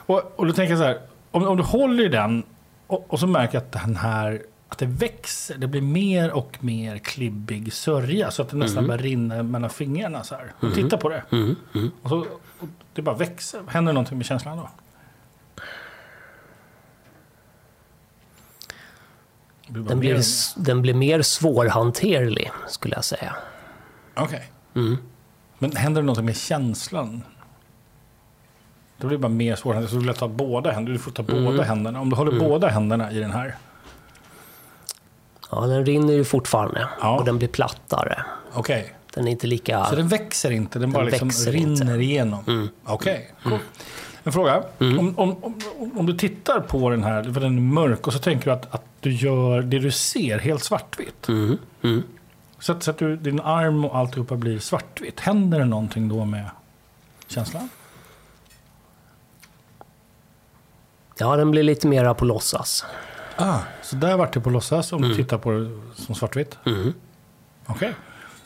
och, 0.05 0.33
och 0.35 0.47
då 0.47 0.53
tänker 0.53 0.71
jag 0.71 0.79
så 0.79 0.85
här, 0.85 0.99
om, 1.31 1.47
om 1.47 1.57
du 1.57 1.63
håller 1.63 2.05
i 2.05 2.07
den 2.07 2.43
och, 2.87 3.05
och 3.13 3.19
så 3.19 3.27
märker 3.27 3.53
jag 3.53 3.63
att 3.63 3.71
den 3.71 3.95
här 3.95 4.41
att 4.69 4.77
det 4.77 4.85
växer. 4.85 5.57
Det 5.57 5.67
blir 5.67 5.81
mer 5.81 6.31
och 6.31 6.57
mer 6.63 6.97
klibbig 6.97 7.73
sörja 7.73 8.31
så 8.31 8.41
att 8.41 8.49
det 8.49 8.57
nästan 8.57 8.87
börjar 8.87 9.01
rinna 9.01 9.43
mellan 9.43 9.69
fingrarna. 9.69 10.23
Så 10.23 10.35
här. 10.35 10.53
Och 10.59 10.73
titta 10.73 10.97
på 10.97 11.09
det. 11.09 11.23
Mm, 11.31 11.55
mm. 11.75 11.91
Och, 12.01 12.09
så, 12.09 12.19
och 12.59 12.67
det 12.93 13.01
bara 13.01 13.15
växer. 13.15 13.61
Händer 13.67 13.93
någonting 13.93 14.17
med 14.17 14.25
känslan 14.27 14.57
då? 14.57 14.69
Det 19.67 19.71
blir 19.73 19.83
bara 19.83 19.89
Den 19.89 19.99
mer 19.99 20.05
blir, 20.09 20.15
s- 20.19 20.53
den 20.57 20.81
blir 20.81 20.93
mer 20.93 21.21
svårhanterlig, 21.21 22.51
skulle 22.67 22.95
jag 22.95 23.03
säga. 23.05 23.35
mer. 24.15 24.23
Okej. 24.23 24.51
Mm. 24.75 24.97
Men 25.59 25.75
händer 25.75 26.01
det 26.01 26.05
någonting 26.05 26.25
med 26.25 26.37
känslan? 26.37 27.21
Det 28.97 29.07
blir 29.07 29.17
bara 29.17 29.29
mer 29.29 29.55
svårt. 29.55 29.89
Så 29.89 29.95
du 29.95 30.05
vill 30.05 30.15
ta 30.15 30.27
båda 30.27 30.71
händerna. 30.71 30.93
Du 30.93 30.99
får 30.99 31.11
ta 31.11 31.23
Mm. 31.23 31.45
båda 31.45 31.63
händerna. 31.63 32.01
Om 32.01 32.09
du 32.09 32.15
håller 32.15 32.39
båda 32.39 32.67
händerna 32.67 33.11
i 33.11 33.19
den 33.19 33.31
här. 33.31 33.55
Ja, 35.51 35.61
den 35.61 35.85
rinner 35.85 36.13
ju 36.13 36.23
fortfarande 36.23 36.87
Ja. 37.01 37.17
och 37.19 37.25
den 37.25 37.37
blir 37.37 37.47
plattare. 37.47 38.23
Okej. 38.53 38.93
Den 39.13 39.27
är 39.27 39.31
inte 39.31 39.47
lika... 39.47 39.85
Så 39.85 39.95
den 39.95 40.07
växer 40.07 40.51
inte, 40.51 40.79
den, 40.79 40.91
bara 40.91 41.03
liksom 41.03 41.29
rinner 41.29 41.71
inte. 41.71 41.83
Mm. 41.83 42.01
igenom? 42.01 42.69
Okej, 42.85 43.33
cool. 43.43 43.59
En 44.23 44.31
fråga. 44.31 44.63
Om, 44.77 45.13
om, 45.17 45.35
om, 45.43 45.91
om 45.97 46.05
du 46.05 46.17
tittar 46.17 46.59
på 46.59 46.89
den 46.89 47.03
här, 47.03 47.23
för 47.23 47.41
den 47.41 47.57
är 47.57 47.61
mörk, 47.61 48.07
och 48.07 48.13
så 48.13 48.19
tänker 48.19 48.45
du 48.45 48.51
att, 48.51 48.75
att 48.75 48.85
du 48.99 49.11
gör 49.11 49.61
det 49.61 49.79
du 49.79 49.91
ser 49.91 50.39
helt 50.39 50.63
svartvitt. 50.63 51.27
Mm, 51.27 51.57
mm. 51.81 52.03
Så 52.59 52.71
att, 52.71 52.83
så 52.83 52.91
att 52.91 52.97
du, 52.97 53.15
din 53.15 53.39
arm 53.39 53.85
och 53.85 53.97
alltihopa 53.97 54.35
blir 54.35 54.59
svartvitt. 54.59 55.19
Händer 55.19 55.59
det 55.59 55.65
någonting 55.65 56.09
då 56.09 56.25
med 56.25 56.49
känslan? 57.27 57.69
Ja, 61.17 61.35
den 61.35 61.51
blir 61.51 61.63
lite 61.63 61.87
mera 61.87 62.13
på 62.13 62.25
låtsas. 62.25 62.85
Ah, 63.35 63.59
så 63.85 63.95
där 63.95 64.17
vart 64.17 64.33
det 64.33 64.41
på 64.41 64.49
låtsas 64.49 64.93
om 64.93 65.01
du 65.01 65.15
tittar 65.15 65.37
på 65.37 65.51
det 65.51 65.77
som 65.95 66.15
svartvitt? 66.15 66.57
Mm. 66.65 66.93
Okej. 67.65 67.95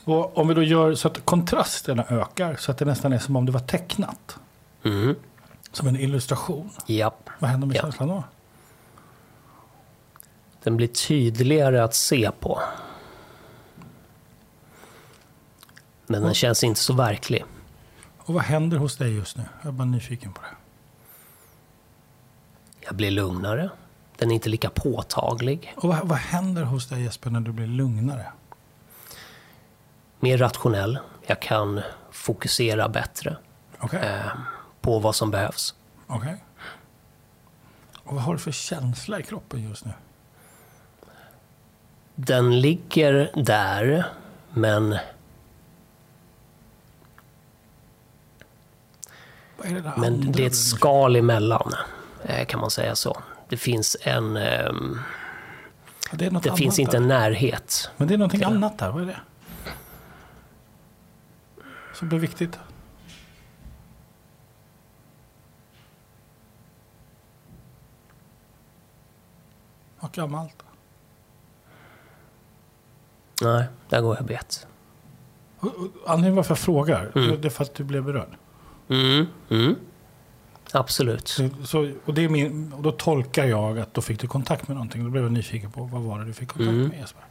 Och 0.04 0.38
om 0.38 0.48
vi 0.48 0.54
då 0.54 0.64
gör 0.64 0.96
så 0.96 1.08
att 1.08 1.26
kontrasterna 1.26 2.06
ökar, 2.10 2.56
så 2.56 2.72
att 2.72 2.78
det 2.78 2.86
nästan 2.86 3.14
är 3.14 3.20
som 3.20 3.36
om 3.36 3.46
det 3.46 3.52
var 3.52 3.60
tecknat. 3.60 4.38
Mm. 4.84 5.16
Som 5.72 5.88
en 5.88 5.96
illustration. 5.96 6.70
Japp. 6.86 7.30
Vad 7.40 7.50
händer 7.50 7.68
med 7.68 7.78
Ja. 7.78 7.82
känslan 7.82 8.08
då? 8.10 8.24
Den 10.64 10.78
blir 10.78 10.88
tydligare 10.88 11.84
att 11.84 11.96
se 11.96 12.32
på. 12.40 12.60
Men 16.08 16.22
den 16.22 16.34
känns 16.34 16.64
inte 16.64 16.80
så 16.80 16.94
verklig. 16.94 17.46
Och 18.18 18.34
vad 18.34 18.44
händer 18.44 18.78
hos 18.78 18.98
dig 18.98 19.16
just 19.16 19.38
nu? 19.38 19.44
Jag 19.62 19.68
är 19.68 19.72
bara 19.72 19.86
nyfiken 19.86 20.34
på 20.34 20.42
det. 20.42 20.48
Jag 22.82 22.96
blir 22.96 23.12
lugnare. 23.12 23.70
Den 24.20 24.32
är 24.32 24.36
inte 24.36 24.50
lika 24.50 24.70
påtaglig. 24.70 25.74
Och 25.78 25.90
vad, 25.90 26.08
vad 26.08 26.18
händer 26.18 26.64
hos 26.64 26.88
dig 26.88 27.04
Jesper 27.04 27.30
när 27.30 27.40
du 27.40 27.52
blir 27.52 27.68
lugnare? 27.68 28.26
Mer 30.20 30.38
rationell. 30.38 31.00
Jag 31.28 31.42
kan 31.42 31.82
fokusera 32.12 32.90
bättre 32.90 33.38
Okej. 33.80 34.00
eh, 34.00 34.32
på 34.82 35.00
vad 35.00 35.16
som 35.16 35.32
behövs. 35.32 35.76
Okej. 36.08 36.44
Och 38.04 38.16
vad 38.16 38.24
har 38.24 38.34
du 38.34 38.40
för 38.40 38.52
känsla 38.52 39.20
i 39.20 39.24
kroppen 39.24 39.70
just 39.70 39.86
nu? 39.86 39.92
Den 42.16 42.62
ligger 42.62 43.32
där, 43.36 44.06
men 44.50 44.98
Vad 49.58 49.68
är 49.68 49.76
det 49.76 49.94
Men 49.98 50.32
det 50.32 50.44
är 50.44 50.48
ett 50.48 50.56
skal 50.56 51.16
emellan, 51.16 51.74
eh, 52.24 52.46
kan 52.46 52.60
man 52.60 52.72
säga 52.72 52.96
så. 52.96 53.18
Det 53.50 53.58
finns 53.58 53.98
en... 54.02 54.36
Ja, 54.36 54.72
det 56.12 56.30
Det 56.30 56.56
finns 56.58 56.80
inte 56.80 56.92
där. 56.92 56.98
en 57.02 57.08
närhet. 57.08 57.92
Men 57.98 58.08
det 58.08 58.14
är 58.14 58.18
någonting 58.18 58.44
annat 58.44 58.78
där. 58.78 58.92
Vad 58.92 59.02
är 59.02 59.06
det? 59.06 59.20
Som 61.94 62.10
blir 62.10 62.20
viktigt. 62.20 62.60
Något 70.02 70.16
gammalt. 70.16 70.64
Nej, 73.42 73.66
där 73.90 74.02
går 74.02 74.16
jag 74.16 74.26
bet. 74.26 74.68
Och- 75.60 75.68
och 75.76 75.88
Anledningen 76.08 76.36
varför 76.36 76.52
jag 76.52 76.60
frågar, 76.60 77.12
det 77.38 77.46
är 77.46 77.50
för 77.50 77.64
att 77.64 77.74
du 77.76 77.84
blev 77.84 78.04
berörd. 78.04 78.38
Mm, 78.90 79.26
mm. 79.50 79.76
Absolut. 80.72 81.38
Så, 81.66 81.92
och, 82.06 82.14
det 82.14 82.24
är 82.24 82.30
min, 82.30 82.74
och 82.74 82.84
då 82.84 82.92
tolkar 82.92 83.46
jag 83.46 83.80
att 83.80 83.94
då 83.94 84.02
fick 84.02 84.20
du 84.20 84.28
kontakt 84.28 84.68
med 84.68 84.76
någonting. 84.78 85.04
Då 85.04 85.10
blev 85.10 85.24
jag 85.24 85.32
nyfiken 85.32 85.72
på 85.72 85.84
vad 85.84 86.02
var 86.02 86.20
det 86.20 86.26
du 86.26 86.34
fick 86.34 86.50
kontakt 86.50 86.70
Mm. 86.70 86.88
med 86.88 87.00
Jesper? 87.00 87.24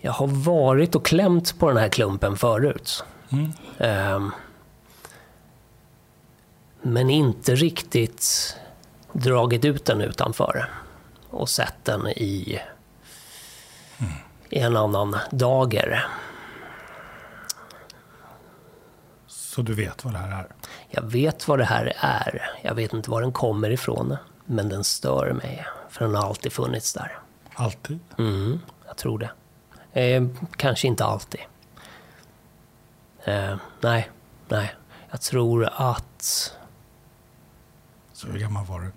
Jag 0.00 0.12
har 0.12 0.26
varit 0.26 0.94
och 0.94 1.04
klämt 1.06 1.58
på 1.58 1.68
den 1.68 1.76
här 1.76 1.88
klumpen 1.88 2.36
förut. 2.36 3.04
Mm. 3.30 3.52
Ehm, 3.78 4.30
men 6.82 7.10
inte 7.10 7.54
riktigt 7.54 8.56
dragit 9.12 9.64
ut 9.64 9.84
den 9.84 10.00
utanför 10.00 10.70
och 11.30 11.48
sett 11.48 11.84
den 11.84 12.06
i, 12.08 12.60
i 14.50 14.58
en 14.58 14.76
annan 14.76 15.16
dager. 15.30 16.06
Så 19.54 19.62
du 19.62 19.74
vet 19.74 20.04
vad 20.04 20.14
det 20.14 20.18
här 20.18 20.30
är? 20.30 20.46
Jag 20.90 21.02
vet 21.02 21.48
vad 21.48 21.58
det 21.58 21.64
här 21.64 21.92
är. 21.96 22.50
Jag 22.62 22.74
vet 22.74 22.92
inte 22.92 23.10
var 23.10 23.20
den 23.20 23.32
kommer 23.32 23.70
ifrån. 23.70 24.16
Men 24.44 24.68
den 24.68 24.84
stör 24.84 25.32
mig. 25.32 25.66
För 25.90 26.04
den 26.04 26.14
har 26.14 26.22
alltid 26.22 26.52
funnits 26.52 26.92
där. 26.92 27.18
Alltid? 27.54 27.98
Mm, 28.18 28.60
jag 28.86 28.96
tror 28.96 29.18
det. 29.18 29.30
Eh, 30.00 30.26
kanske 30.56 30.86
inte 30.86 31.04
alltid. 31.04 31.40
Eh, 33.24 33.56
nej, 33.80 34.10
nej. 34.48 34.74
Jag 35.10 35.20
tror 35.20 35.68
att... 35.72 36.52
Så 38.12 38.26
hur 38.26 38.38
gammal 38.38 38.66
var 38.66 38.80
du? 38.80 38.92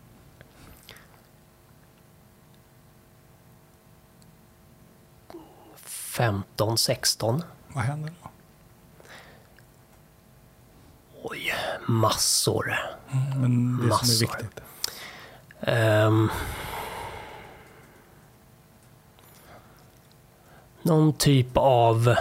Femton, 5.78 6.78
sexton. 6.78 7.44
Vad 7.68 7.84
hände 7.84 8.12
då? 8.24 8.27
Oj, 11.30 11.54
massor. 11.86 12.76
Mm, 13.12 13.42
Men 13.42 13.78
det 13.78 13.82
som 13.82 13.88
Massor. 13.90 14.26
är 14.26 14.38
viktigt. 14.40 14.60
Ehm, 15.62 16.30
någon 20.82 21.14
typ 21.14 21.48
av 21.54 22.16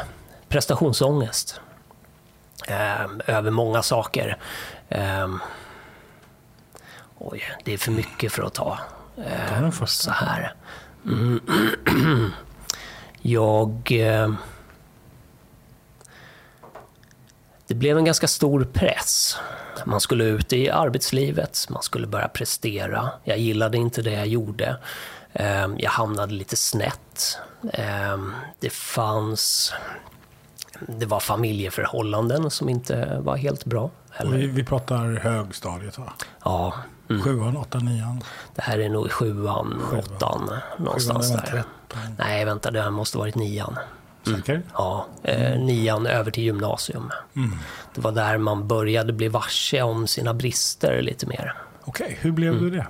prestationsångest. 0.49 1.61
Ehm, 2.69 3.21
över 3.27 3.51
många 3.51 3.83
saker. 3.83 4.39
Ehm, 4.89 5.39
oj, 7.19 7.43
det 7.65 7.73
är 7.73 7.79
för 7.79 7.93
mycket 7.93 8.33
för 8.33 8.43
att 8.43 8.55
ta 8.55 8.79
den 9.61 9.73
så 9.87 10.11
här. 10.11 10.55
Mm. 11.05 11.41
Jag... 13.23 13.93
Eh, 13.93 14.33
det 17.66 17.75
blev 17.75 17.99
en 17.99 18.04
ganska 18.04 18.28
stor 18.28 18.64
press. 18.73 19.37
Man 19.85 20.00
skulle 20.00 20.25
ut 20.25 20.52
i 20.52 20.70
arbetslivet, 20.70 21.66
man 21.68 21.82
skulle 21.82 22.06
börja 22.06 22.28
prestera. 22.28 23.11
Jag 23.25 23.38
gillade 23.38 23.78
inte 23.78 24.02
det 24.02 24.12
jag 24.12 24.26
gjorde. 24.26 24.76
Eh, 25.32 25.68
jag 25.78 25.90
hamnade 25.90 26.32
lite 26.32 26.56
snett. 26.56 27.38
Eh, 27.73 28.18
det 28.61 28.70
fanns... 28.70 29.73
Det 30.80 31.06
var 31.06 31.20
familjeförhållanden 31.20 32.50
som 32.50 32.68
inte 32.68 33.18
var 33.20 33.37
helt 33.37 33.64
bra. 33.64 33.90
Vi, 34.25 34.46
vi 34.46 34.64
pratar 34.64 35.20
högstadiet 35.23 35.99
va? 35.99 36.12
ja, 36.44 36.75
mm. 37.11 37.23
Sjuan, 37.23 37.56
åttan, 37.56 37.85
nian? 37.85 38.23
det 38.54 38.62
här 38.62 38.78
är 38.78 38.88
nog 38.88 39.06
i 39.06 39.11
sjuan, 39.11 39.82
åttan, 39.92 40.50
någonstans 40.78 41.28
Sjuan, 41.28 41.40
där. 41.44 41.64
Nej, 42.18 42.44
vänta, 42.44 42.70
det 42.70 42.82
här 42.82 42.90
måste 42.90 43.18
varit 43.18 43.35
nian. 43.35 43.78
Säker? 44.35 44.62
Ja, 44.75 45.06
eh, 45.23 45.59
nian 45.59 46.06
över 46.06 46.30
till 46.30 46.42
gymnasium. 46.45 47.11
Mm. 47.37 47.59
Det 47.95 48.00
var 48.00 48.12
där 48.12 48.38
man 48.38 48.68
började 48.68 49.12
bli 49.12 49.28
varse 49.28 49.83
om 49.83 50.06
sina 50.06 50.35
brister 50.35 51.02
lite 51.02 51.26
mer. 51.26 51.54
Okej, 51.85 52.18
hur 52.21 52.30
blev 52.33 52.52
Mm. 52.52 52.64
du 52.64 52.71
det? 52.71 52.87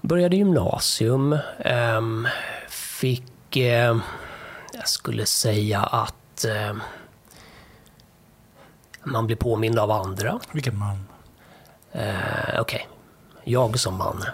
Började 0.00 0.36
gymnasium, 0.36 1.38
ehm, 1.58 2.28
fick, 2.68 3.56
eh, 3.56 3.96
jag 4.72 4.88
skulle 4.88 5.26
säga 5.26 5.80
att 5.80 6.44
eh, 6.44 6.76
man 9.04 9.26
blir 9.26 9.36
påmind 9.36 9.78
av 9.78 9.90
andra. 9.90 10.40
Vilken 10.52 10.78
man? 10.78 11.06
Okej, 12.58 12.88
jag 13.44 13.78
som 13.78 13.94
man. 13.94 14.24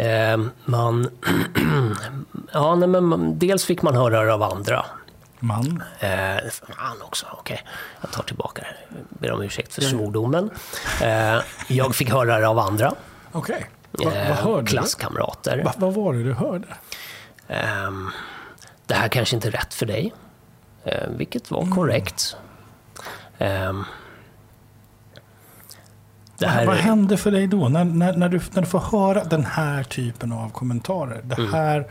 Eh, 0.00 0.40
man... 0.64 1.08
ja, 2.52 2.74
nej, 2.74 2.88
men 2.88 3.38
dels 3.38 3.64
fick 3.64 3.82
man 3.82 3.94
höra 3.96 4.22
det 4.24 4.34
av 4.34 4.42
andra. 4.42 4.84
Man? 5.40 5.82
Eh, 6.00 6.36
fan 6.50 7.02
också, 7.02 7.26
okej. 7.32 7.62
Jag 8.00 8.10
tar 8.12 8.22
tillbaka 8.22 8.62
det. 8.62 8.96
Ber 9.08 9.32
om 9.32 9.42
ursäkt 9.42 9.74
för 9.74 9.82
svordomen. 9.82 10.50
Eh, 11.02 11.38
jag 11.68 11.94
fick 11.94 12.10
höra 12.10 12.38
det 12.38 12.48
av 12.48 12.58
andra. 12.58 12.94
Okej. 13.32 13.66
Vad 13.90 14.06
eh, 14.16 14.22
hörde 14.22 14.66
klasskamrater. 14.66 15.56
du? 15.56 15.62
Va, 15.62 15.72
vad 15.76 15.94
var 15.94 16.12
det 16.12 16.22
du 16.24 16.32
hörde? 16.32 16.68
Ehm, 17.48 18.10
det 18.86 18.94
här 18.94 19.08
kanske 19.08 19.36
inte 19.36 19.48
är 19.48 19.52
rätt 19.52 19.74
för 19.74 19.86
dig. 19.86 20.12
Eh, 20.84 21.08
vilket 21.08 21.50
var 21.50 21.62
Mm. 21.62 21.74
korrekt. 21.74 22.36
Ehm, 23.38 23.84
det 26.40 26.46
här, 26.48 26.66
Vad 26.66 26.76
hände 26.76 27.16
för 27.16 27.30
dig 27.30 27.46
då? 27.46 27.68
När, 27.68 27.84
när, 27.84 28.12
när, 28.16 28.28
du, 28.28 28.40
när 28.52 28.62
du 28.62 28.68
får 28.68 28.78
höra 28.80 29.24
den 29.24 29.44
här 29.44 29.82
typen 29.82 30.32
av 30.32 30.50
kommentarer. 30.50 31.20
Det 31.24 31.38
Mm. 31.38 31.52
här 31.52 31.86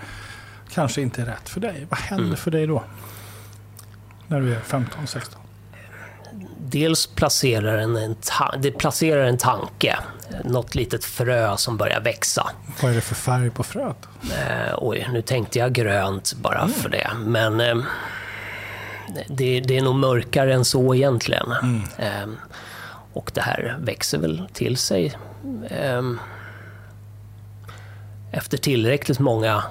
kanske 0.74 1.02
inte 1.02 1.22
är 1.22 1.26
rätt 1.26 1.50
för 1.50 1.60
dig. 1.60 1.88
Vad 1.90 2.00
händer 2.00 2.36
för 2.36 2.52
dig 2.52 2.68
då? 2.68 2.84
När 4.28 4.42
du 4.42 4.54
är 4.56 4.60
15, 4.60 5.08
16? 5.08 5.42
dels 6.72 7.08
placerar 7.08 7.78
en, 7.78 7.96
en, 7.98 8.16
det 8.62 8.72
placerar 8.72 9.24
en 9.26 9.38
tanke. 9.38 9.98
Något 10.46 10.76
litet 10.76 11.06
frö 11.06 11.58
som 11.58 11.78
börjar 11.78 12.02
växa. 12.02 12.50
Vad 12.82 12.92
är 12.92 12.96
det 12.96 13.02
för 13.02 13.16
färg 13.16 13.50
på 13.50 13.64
fröet? 13.64 14.08
Eh, 14.24 14.74
oj, 14.78 15.08
nu 15.12 15.22
tänkte 15.22 15.60
jag 15.60 15.74
grönt 15.74 16.34
bara 16.34 16.68
för 16.68 16.90
det. 16.90 17.08
Men 17.26 17.62
eh, 17.62 17.78
det, 19.28 19.60
det 19.60 19.78
är 19.78 19.82
nog 19.82 19.96
mörkare 19.96 20.54
än 20.54 20.66
så 20.66 20.96
egentligen. 20.96 21.52
Eh, 21.98 22.28
och 23.20 23.32
det 23.34 23.42
här 23.42 23.78
växer 23.80 24.18
väl 24.18 24.48
till 24.54 24.78
sig 24.78 25.18
eh, 25.70 26.02
efter 28.32 28.58
tillräckligt 28.58 29.20
många 29.20 29.64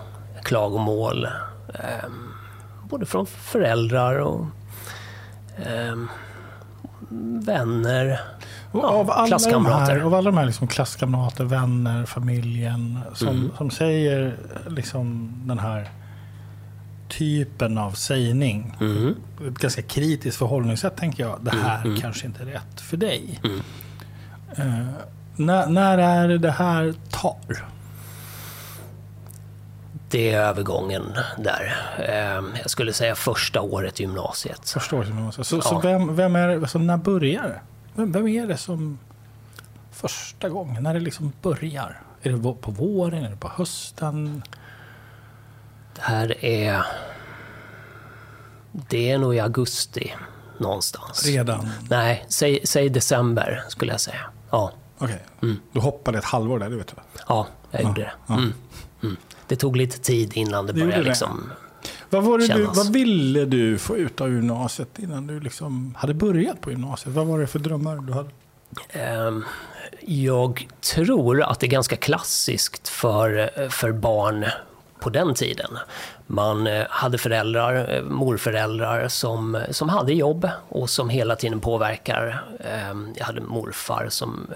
klagomål. 0.42 1.24
Eh, 1.74 2.08
både 2.88 3.06
från 3.06 3.26
föräldrar 3.26 4.18
och 4.18 4.46
eh, 5.56 5.96
vänner. 7.44 8.20
Och 8.72 8.80
Ja, 8.80 8.88
av, 8.88 9.10
alla 9.10 9.26
klasskamrater. 9.26 9.94
här, 9.94 10.00
av 10.00 10.14
alla 10.14 10.30
de 10.30 10.38
här 10.38 10.46
liksom 10.46 10.68
klasskamrater, 10.68 11.44
vänner, 11.44 12.04
familjen 12.06 12.98
som, 13.14 13.28
Mm. 13.28 13.50
som 13.56 13.70
säger 13.70 14.36
liksom 14.68 15.32
den 15.46 15.58
här 15.58 15.88
typen 17.08 17.78
av 17.78 17.92
sägning. 17.92 18.76
Mm. 18.80 19.14
Ett 19.48 19.58
ganska 19.58 19.82
kritiskt 19.82 20.38
förhållningssätt 20.38 20.96
tänker 20.96 21.22
jag. 21.22 21.38
Det 21.42 21.50
här 21.50 21.84
mm. 21.84 22.00
kanske 22.00 22.26
inte 22.26 22.42
är 22.42 22.46
rätt 22.46 22.80
för 22.80 22.96
dig. 22.96 23.40
Mm. 23.44 23.60
Eh, 24.56 24.86
när, 25.36 25.66
när 25.66 25.98
är 25.98 26.28
det 26.28 26.38
det 26.38 26.50
här 26.50 26.94
tar? 27.10 27.64
Det 30.10 30.32
är 30.32 30.40
övergången 30.40 31.02
där. 31.38 31.76
Eh, 31.98 32.60
jag 32.60 32.70
skulle 32.70 32.92
säga 32.92 33.14
första 33.14 33.60
året 33.60 34.00
i 34.00 34.02
gymnasiet. 34.02 34.70
Förstår 34.70 35.04
du? 35.04 35.10
vad 35.10 35.24
jag 35.24 35.34
säger? 35.34 35.44
Så, 35.44 35.56
Ja. 35.56 35.62
så 35.62 35.80
vem, 35.80 36.16
vem 36.16 36.36
är 36.36 36.48
det, 36.48 36.54
alltså 36.54 36.78
när 36.78 36.96
börjar 36.96 37.42
det? 37.42 37.60
Vem, 37.94 38.12
vem 38.12 38.28
är 38.28 38.46
det 38.46 38.56
som 38.56 38.98
första 39.92 40.48
gången, 40.48 40.82
när 40.82 40.94
det 40.94 41.00
liksom 41.00 41.32
börjar? 41.42 42.02
Är 42.22 42.30
det 42.30 42.54
på 42.60 42.70
våren, 42.70 43.24
är 43.24 43.30
det 43.30 43.36
på 43.36 43.48
hösten? 43.48 44.42
Det 45.98 46.04
här 46.04 46.44
är... 46.44 46.82
Det 48.72 49.10
är 49.10 49.18
nog 49.18 49.34
i 49.34 49.40
augusti 49.40 50.14
någonstans. 50.58 51.26
Redan? 51.26 51.68
Nej, 51.90 52.24
säg, 52.28 52.60
säg 52.64 52.88
december 52.88 53.62
skulle 53.68 53.92
jag 53.92 54.00
säga. 54.00 54.20
Ja, 54.50 54.72
Okej, 54.98 55.22
Mm. 55.42 55.56
du 55.72 55.80
hoppade 55.80 56.18
ett 56.18 56.24
halvår 56.24 56.58
där, 56.58 56.70
det 56.70 56.76
vet 56.76 56.86
du. 56.86 56.94
ja 57.28 57.46
jag 57.70 57.82
gjorde 57.82 58.00
det. 58.00 58.12
ja. 58.26 58.34
Mm. 58.34 58.52
Mm. 59.02 59.16
Det 59.46 59.56
tog 59.56 59.76
lite 59.76 59.98
tid 59.98 60.32
innan 60.36 60.66
det 60.66 60.72
Det 60.72 60.80
började 60.80 61.02
det. 61.02 61.08
liksom... 61.08 61.50
Vad, 62.10 62.22
var 62.24 62.38
det 62.38 62.46
du, 62.46 62.64
vad 62.64 62.92
ville 62.92 63.44
du 63.44 63.78
få 63.78 63.96
ut 63.96 64.20
av 64.20 64.32
gymnasiet 64.32 64.98
innan 64.98 65.26
du 65.26 65.40
liksom 65.40 65.94
hade 65.98 66.14
börjat 66.14 66.60
på 66.60 66.70
gymnasiet? 66.70 67.14
Vad 67.14 67.26
var 67.26 67.38
det 67.38 67.46
för 67.46 67.58
drömmar 67.58 67.96
du 67.96 68.12
hade? 68.12 68.30
Ehm, 68.90 69.44
Jag 70.00 70.68
tror 70.94 71.42
att 71.42 71.60
det 71.60 71.66
är 71.66 71.70
ganska 71.70 71.96
klassiskt 71.96 72.88
för, 72.88 73.50
för 73.70 73.92
barn 73.92 74.46
på 75.00 75.10
den 75.10 75.34
tiden. 75.34 75.78
Man 76.26 76.66
eh, 76.66 76.86
hade 76.90 77.18
föräldrar, 77.18 77.94
eh, 77.94 78.02
morföräldrar 78.02 79.08
som, 79.08 79.62
som 79.70 79.88
hade 79.88 80.12
jobb 80.12 80.48
och 80.68 80.90
som 80.90 81.08
hela 81.08 81.36
tiden 81.36 81.60
påverkar. 81.60 82.44
Ehm, 82.64 83.14
Jag 83.16 83.24
hade 83.24 83.40
morfar 83.40 84.06
som 84.10 84.46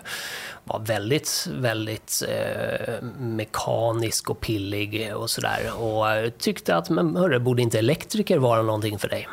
var 0.64 0.80
väldigt, 0.80 1.48
väldigt 1.52 2.22
eh, 2.28 3.02
mekanisk 3.18 4.30
och 4.30 4.40
pillig 4.40 5.16
och 5.16 5.30
sådär. 5.30 5.82
Och 5.82 6.38
tyckte 6.38 6.76
att, 6.76 6.90
men 6.90 7.16
hörru, 7.16 7.38
borde 7.38 7.62
inte 7.62 7.78
elektriker 7.78 8.38
vara 8.38 8.62
någonting 8.62 8.98
för 8.98 9.08
dig? 9.08 9.28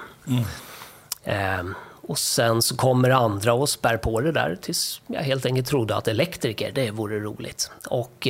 Ehm, 1.24 1.76
och 2.02 2.19
sen 2.19 2.62
så 2.62 2.76
kommer 2.76 3.10
andra 3.10 3.54
och 3.54 3.69
spär 3.69 3.98
på 3.98 4.22
det 4.22 4.32
där 4.32 4.58
tills 4.62 5.02
jag 5.08 5.22
helt 5.22 5.45
enkelt 5.45 5.67
trodde 5.67 5.95
att 5.95 6.08
elektriker, 6.08 6.72
det 6.72 6.91
vore 6.91 7.19
roligt. 7.19 7.72
Och 7.89 8.28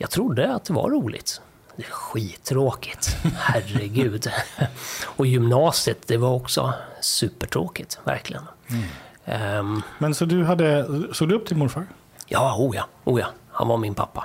jag 0.00 0.10
trodde 0.10 0.54
att 0.54 0.64
det 0.64 0.72
var 0.72 0.90
roligt. 0.90 1.40
Det 1.76 1.82
är 1.82 1.90
skittråkigt, 1.90 3.16
herregud. 3.36 4.26
och 5.04 5.26
gymnasiet, 5.26 6.06
det 6.06 6.16
var 6.16 6.30
också 6.30 6.72
supertråkigt, 7.00 7.98
verkligen. 8.04 8.42
Ehm, 9.24 9.82
Men 9.98 10.14
så 10.14 10.24
du 10.24 10.44
hade, 10.44 10.86
såg 11.14 11.28
du 11.28 11.34
upp 11.34 11.46
till 11.46 11.56
morfar? 11.56 11.86
ja, 12.26 12.56
oh 12.58 12.76
ja, 12.76 12.86
oh 13.04 13.20
ja, 13.20 13.26
han 13.50 13.68
var 13.68 13.76
min 13.76 13.94
pappa. 13.94 14.24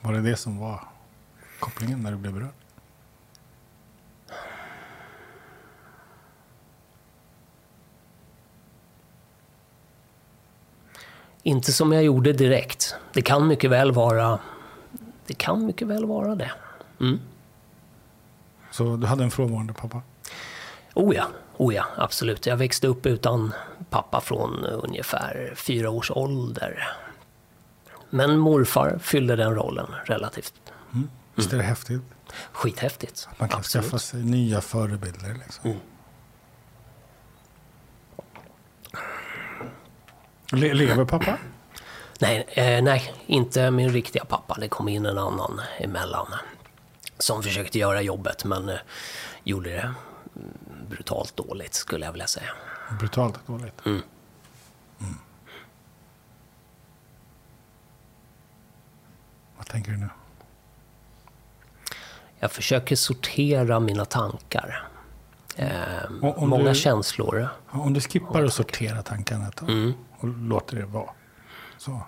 Var 0.00 0.12
det 0.12 0.20
det 0.20 0.36
som 0.36 0.58
var 0.58 0.80
kopplingen 1.60 2.02
när 2.02 2.10
du 2.10 2.16
blev 2.16 2.32
berörd? 2.34 2.57
Inte 11.48 11.72
som 11.72 11.92
jag 11.92 12.02
gjorde 12.02 12.32
direkt. 12.32 12.94
Det 13.12 13.22
kan 13.22 13.46
mycket 13.46 13.70
väl 13.70 13.92
vara, 13.92 14.38
det 15.26 15.34
kan 15.34 15.66
mycket 15.66 15.88
väl 15.88 16.06
vara 16.06 16.34
det. 16.34 16.50
Mm. 17.00 17.20
Så 18.70 18.96
du 18.96 19.06
hade 19.06 19.24
en 19.24 19.30
frånvarande 19.30 19.72
pappa? 19.72 20.02
Oh 20.94 21.14
ja, 21.14 21.24
oh 21.56 21.74
ja, 21.74 21.86
absolut. 21.96 22.46
Jag 22.46 22.56
växte 22.56 22.86
upp 22.86 23.06
utan 23.06 23.52
pappa 23.90 24.20
från 24.20 24.64
ungefär 24.64 25.52
fyra 25.56 25.90
års 25.90 26.10
ålder. 26.10 26.88
Men 28.10 28.38
morfar 28.38 28.98
fyllde 29.02 29.36
den 29.36 29.54
rollen 29.54 29.86
relativt 30.04 30.54
Visst 31.34 31.52
är 31.52 31.56
det 31.56 31.62
häftigt? 31.62 32.02
skithäftigt. 32.52 33.28
Man 33.38 33.48
kan 33.48 33.58
absolut. 33.58 33.84
skaffa 33.84 33.98
sig 33.98 34.22
nya 34.22 34.60
förebilder. 34.60 35.34
Liksom. 35.44 35.70
Mm. 35.70 35.82
Le- 40.52 40.74
lever 40.74 41.04
pappa? 41.04 41.38
Nej, 42.20 42.46
eh, 42.48 42.82
nej, 42.82 43.14
inte 43.26 43.70
min 43.70 43.88
riktiga 43.92 44.24
pappa. 44.24 44.54
Det 44.60 44.68
kom 44.68 44.88
in 44.88 45.06
en 45.06 45.18
annan 45.18 45.60
emellan. 45.78 46.26
Som 47.18 47.42
försökte 47.42 47.78
göra 47.78 48.02
jobbet 48.02 48.44
men 48.44 48.68
eh, 48.68 48.76
gjorde 49.44 49.70
det 49.70 49.80
mm, 49.80 49.94
brutalt 50.88 51.36
dåligt 51.36 51.74
skulle 51.74 52.04
jag 52.04 52.12
vilja 52.12 52.26
säga. 52.26 52.50
Brutalt 52.98 53.46
dåligt. 53.46 53.86
Mm. 53.86 54.02
Vad 59.56 59.66
tänker 59.66 59.90
du 59.92 59.96
nu? 59.98 60.08
Jag 62.38 62.52
försöker 62.52 62.96
sortera 62.96 63.80
mina 63.80 64.04
tankar. 64.04 64.88
Eh, 65.56 65.68
Och 66.22 66.42
om 66.42 66.48
många 66.48 66.68
du- 66.68 66.74
känslor. 66.74 67.48
Om 67.70 67.92
du 67.92 68.00
skippar 68.00 68.42
att 68.44 68.52
sortera 68.54 69.02
tankarna 69.02 69.48
ett 69.48 69.56
tag 69.56 69.68
Mm. 69.70 69.92
Och 70.18 70.28
låter 70.28 70.76
det 70.76 70.86
vara. 70.86 71.10
Så. 71.78 72.02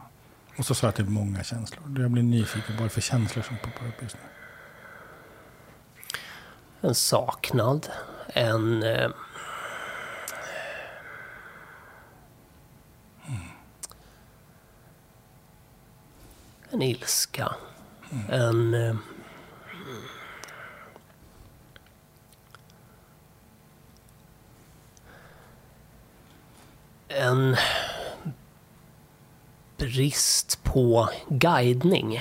Och 0.59 0.67
så 0.67 0.75
sa 0.75 0.87
jag 0.87 0.89
att 0.89 0.97
det 0.97 1.03
är 1.03 1.07
många 1.07 1.45
känslor. 1.45 2.01
Jag 2.01 2.11
blir 2.11 2.23
nyfiken 2.23 2.77
på 2.77 2.83
vad 2.83 2.93
för 2.93 3.01
känslor 3.01 3.43
som 3.43 3.57
poppar 3.57 3.87
upp 3.87 4.03
just 4.03 4.17
nu. 4.17 4.23
En 6.89 6.95
saknad. 6.95 7.89
En... 8.29 8.83
Eh, 8.83 9.11
en 16.71 16.83
ilska. 16.83 17.55
En... 18.29 18.75
Eh, 18.75 18.97
en 27.09 27.57
brist 29.81 30.65
på 30.65 31.09
guidning. 31.29 32.21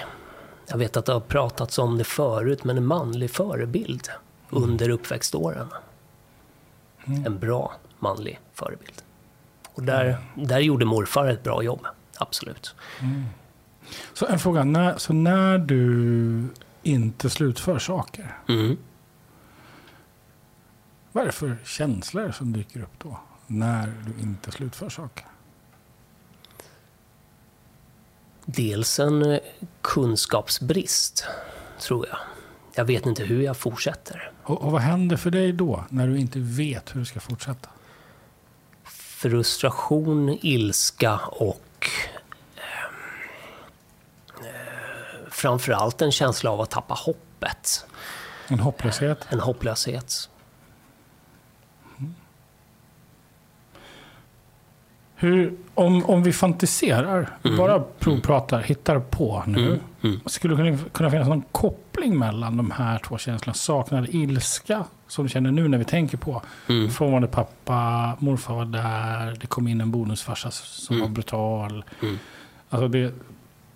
Jag 0.68 0.78
vet 0.78 0.98
att 0.98 1.06
det 1.06 1.14
har 1.14 1.20
pratats 1.20 1.80
om 1.80 1.98
det 1.98 2.04
förut, 2.04 2.64
men 2.64 2.78
en 2.78 2.86
manlig 2.86 3.32
förebild 3.32 4.10
under 4.50 4.90
uppväxtåren. 4.90 5.68
En 7.06 7.40
bra 7.40 7.74
manlig 8.00 8.40
förebild. 8.54 9.02
Och 9.74 9.84
där, 9.84 10.18
där 10.36 10.60
gjorde 10.60 10.86
morfar 10.86 11.28
ett 11.28 11.44
bra 11.44 11.64
jobb, 11.64 11.88
absolut. 12.18 12.76
Så 14.14 14.26
en 14.26 14.40
fråga. 14.40 14.64
När, 14.64 14.98
så 14.98 15.14
när 15.14 15.58
du 15.58 16.48
inte 16.84 17.30
slutför 17.30 17.80
saker. 17.80 18.38
Mm. 18.48 18.78
Vad 21.12 21.22
är 21.22 21.26
det 21.26 21.32
för 21.32 21.58
känslor 21.66 22.32
som 22.32 22.54
dyker 22.54 22.82
upp 22.82 22.94
då? 22.98 23.20
När 23.48 23.94
du 24.06 24.22
inte 24.22 24.52
slutför 24.52 24.90
saker? 24.90 25.26
Dels 28.52 29.00
en 29.00 29.32
eh, 29.32 29.40
kunskapsbrist, 29.82 31.26
tror 31.80 32.08
jag. 32.08 32.18
Jag 32.74 32.86
vet 32.86 33.06
inte 33.06 33.24
hur 33.24 33.42
jag 33.42 33.58
fortsätter. 33.58 34.32
Och, 34.44 34.62
och 34.62 34.72
vad 34.72 34.82
händer 34.82 35.18
för 35.18 35.32
dig 35.32 35.52
då, 35.52 35.86
när 35.90 36.08
du 36.08 36.20
inte 36.20 36.40
vet 36.40 36.96
hur 36.96 37.00
du 37.00 37.06
ska 37.06 37.20
fortsätta? 37.20 37.70
Frustration, 38.84 40.38
ilska 40.42 41.18
och 41.18 41.88
eh, 42.56 42.84
eh, 44.46 45.30
framförallt 45.30 46.02
en 46.02 46.12
känsla 46.12 46.52
av 46.52 46.62
att 46.62 46.70
tappa 46.70 46.94
hoppet. 46.94 47.86
En 48.48 48.60
hopplöshet? 48.60 49.28
En 49.30 49.40
hopplöshet. 49.40 50.30
Hur, 55.22 55.54
om, 55.74 56.06
om 56.06 56.24
vi 56.24 56.34
fantiserar, 56.34 57.30
Mm. 57.44 57.58
bara 57.58 57.84
provpratar, 58.00 58.62
hittar 58.62 59.00
på 59.00 59.44
nu. 59.48 59.66
Mm, 59.68 59.80
mm. 60.02 60.20
Skulle 60.26 60.64
det 60.64 60.78
kunna, 60.92 61.12
finnas 61.12 61.28
någon 61.28 61.44
koppling 61.52 62.18
mellan 62.20 62.58
de 62.58 62.72
här 62.72 63.00
två 63.00 63.18
känslorna? 63.18 63.54
Saknad, 63.54 64.08
ilska, 64.10 64.84
som 65.08 65.26
du 65.26 65.30
känner 65.30 65.52
nu 65.52 65.68
när 65.68 65.78
vi 65.78 65.84
tänker 65.86 66.18
på. 66.18 66.42
Mm. 66.70 66.90
Frånvarande 66.90 67.28
pappa, 67.28 68.14
morfar 68.20 68.54
var 68.56 68.66
där, 68.66 69.38
det 69.42 69.48
kom 69.48 69.68
in 69.68 69.82
en 69.82 69.92
bonusfarsa 69.92 70.52
som 70.52 70.96
Mm. 70.96 71.08
var 71.08 71.14
brutal. 71.14 71.84
Mm. 72.02 72.18
Alltså 72.70 72.88
det, 72.88 73.14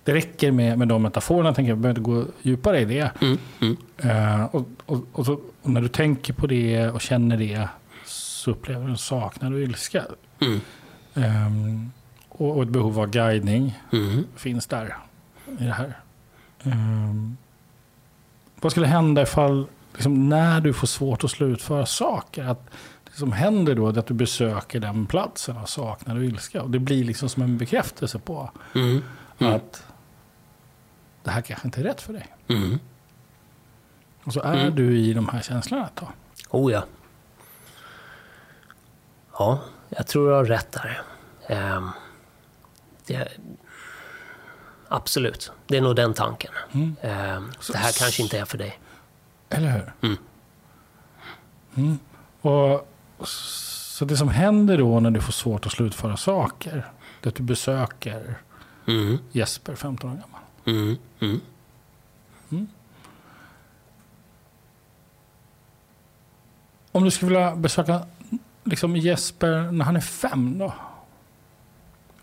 det 0.03 0.13
räcker 0.13 0.51
med, 0.51 0.77
med 0.79 0.88
de 0.88 1.01
metaforerna, 1.01 1.53
tänker 1.53 1.71
jag. 1.71 1.77
behöver 1.77 1.99
inte 1.99 2.12
gå 2.12 2.25
djupare 2.41 2.79
i 2.79 2.86
det. 2.86 3.12
Mm. 3.21 3.38
Mm. 3.62 3.77
Eh, 3.97 4.45
och, 4.45 4.65
och, 4.86 5.03
och, 5.12 5.25
så, 5.25 5.34
och 5.62 5.69
när 5.69 5.82
du 5.82 5.88
tänker 5.88 6.34
på 6.34 6.47
det 6.47 6.89
och 6.89 7.01
känner 7.01 7.38
det 7.38 7.67
så 8.06 8.51
upplever 8.51 8.86
du 8.86 8.91
en 8.91 8.97
saknad 8.97 9.53
och 9.53 9.60
ilska. 9.60 10.03
Ehm, 11.15 11.91
och, 12.30 12.56
och 12.58 12.63
ett 12.63 12.69
behov 12.69 12.99
av 12.99 13.10
guidning 13.10 13.80
Mm. 13.91 14.26
finns 14.36 14.67
där 14.67 14.97
i 15.60 15.63
det 15.63 15.73
här. 15.73 15.99
Ehm, 16.63 17.38
vad 18.62 18.71
skulle 18.71 18.88
hända 18.88 19.21
ifall, 19.21 19.67
liksom, 19.93 20.30
när 20.30 20.62
du 20.62 20.73
får 20.73 20.88
svårt 20.88 21.23
att 21.23 21.32
slutföra 21.32 21.86
saker, 21.86 22.43
att 22.43 22.69
det 23.04 23.12
som 23.19 23.32
händer 23.32 23.76
då 23.76 23.89
är 23.89 23.97
att 23.99 24.08
du 24.08 24.13
besöker 24.13 24.80
den 24.80 25.06
platsen 25.06 25.58
av 25.58 25.65
saknad 25.65 26.17
och 26.17 26.23
ilska. 26.23 26.62
Och 26.62 26.69
det 26.69 26.80
blir 26.80 27.04
liksom 27.04 27.30
som 27.30 27.43
en 27.43 27.58
bekräftelse 27.58 28.19
på 28.19 28.52
Mm. 28.76 29.04
Mm. 29.39 29.54
att 29.54 29.86
det 31.23 31.32
här 31.32 31.41
kanske 31.41 31.67
inte 31.67 31.80
är 31.80 31.84
rätt 31.84 32.02
för 32.02 32.13
dig. 32.13 32.28
Mm. 32.47 32.80
Och 34.23 34.34
så 34.34 34.41
är 34.41 34.62
Mm. 34.62 34.76
du 34.76 34.97
i 34.97 35.13
de 35.13 35.30
här 35.30 35.41
känslorna 35.41 35.86
ett 35.86 35.95
tag. 35.95 36.10
Oh 36.49 36.71
ja. 36.71 36.84
Ja, 39.39 39.60
jag 39.97 40.08
tror 40.08 40.27
du 40.27 40.34
har 40.34 40.45
rätt 40.45 40.71
där. 40.71 41.01
Ehm, 41.47 41.89
det, 43.06 43.27
absolut, 44.88 45.51
det 45.67 45.77
är 45.77 45.82
nog 45.82 45.95
den 45.95 46.13
tanken. 46.13 46.51
Mm. 46.71 46.95
Ehm, 47.01 47.51
det 47.71 47.77
här 47.77 47.91
kanske 47.99 48.23
inte 48.23 48.39
är 48.39 48.45
för 48.45 48.58
dig. 48.58 48.79
Eller 49.49 49.69
hur? 49.71 49.93
Mm. 50.01 50.17
Mm. 51.75 51.99
Och, 52.41 52.88
så 53.27 54.06
det 54.06 54.17
som 54.17 54.29
händer 54.29 54.77
då 54.77 54.99
när 54.99 55.12
du 55.12 55.21
får 55.21 55.34
svårt 55.34 55.65
att 55.65 55.71
slutföra 55.71 56.17
saker, 56.17 56.91
det 57.21 57.27
är 57.27 57.29
att 57.29 57.36
du 57.36 57.43
besöker 57.43 58.38
Mm. 58.88 59.17
Jesper, 59.32 59.75
15 59.75 60.10
år 60.10 60.13
gammal. 60.15 60.41
Mm. 60.65 60.97
Mm. 61.19 62.67
Om 66.91 67.03
du 67.03 67.12
skulle 67.12 67.29
vilja 67.29 67.56
besöka 67.56 68.06
liksom 68.63 68.95
Jesper 68.95 69.71
när 69.71 69.86
han 69.86 69.95
är 69.95 70.02
fem 70.02 70.58
då? 70.58 70.73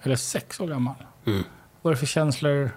Eller 0.02 0.16
sex 0.16 0.60
år 0.60 0.66
gammal? 0.66 0.94
Mm. 1.26 1.42
Vad 1.82 1.90
är 1.90 1.94
det 1.94 1.98
för 1.98 2.06
känslor? 2.06 2.70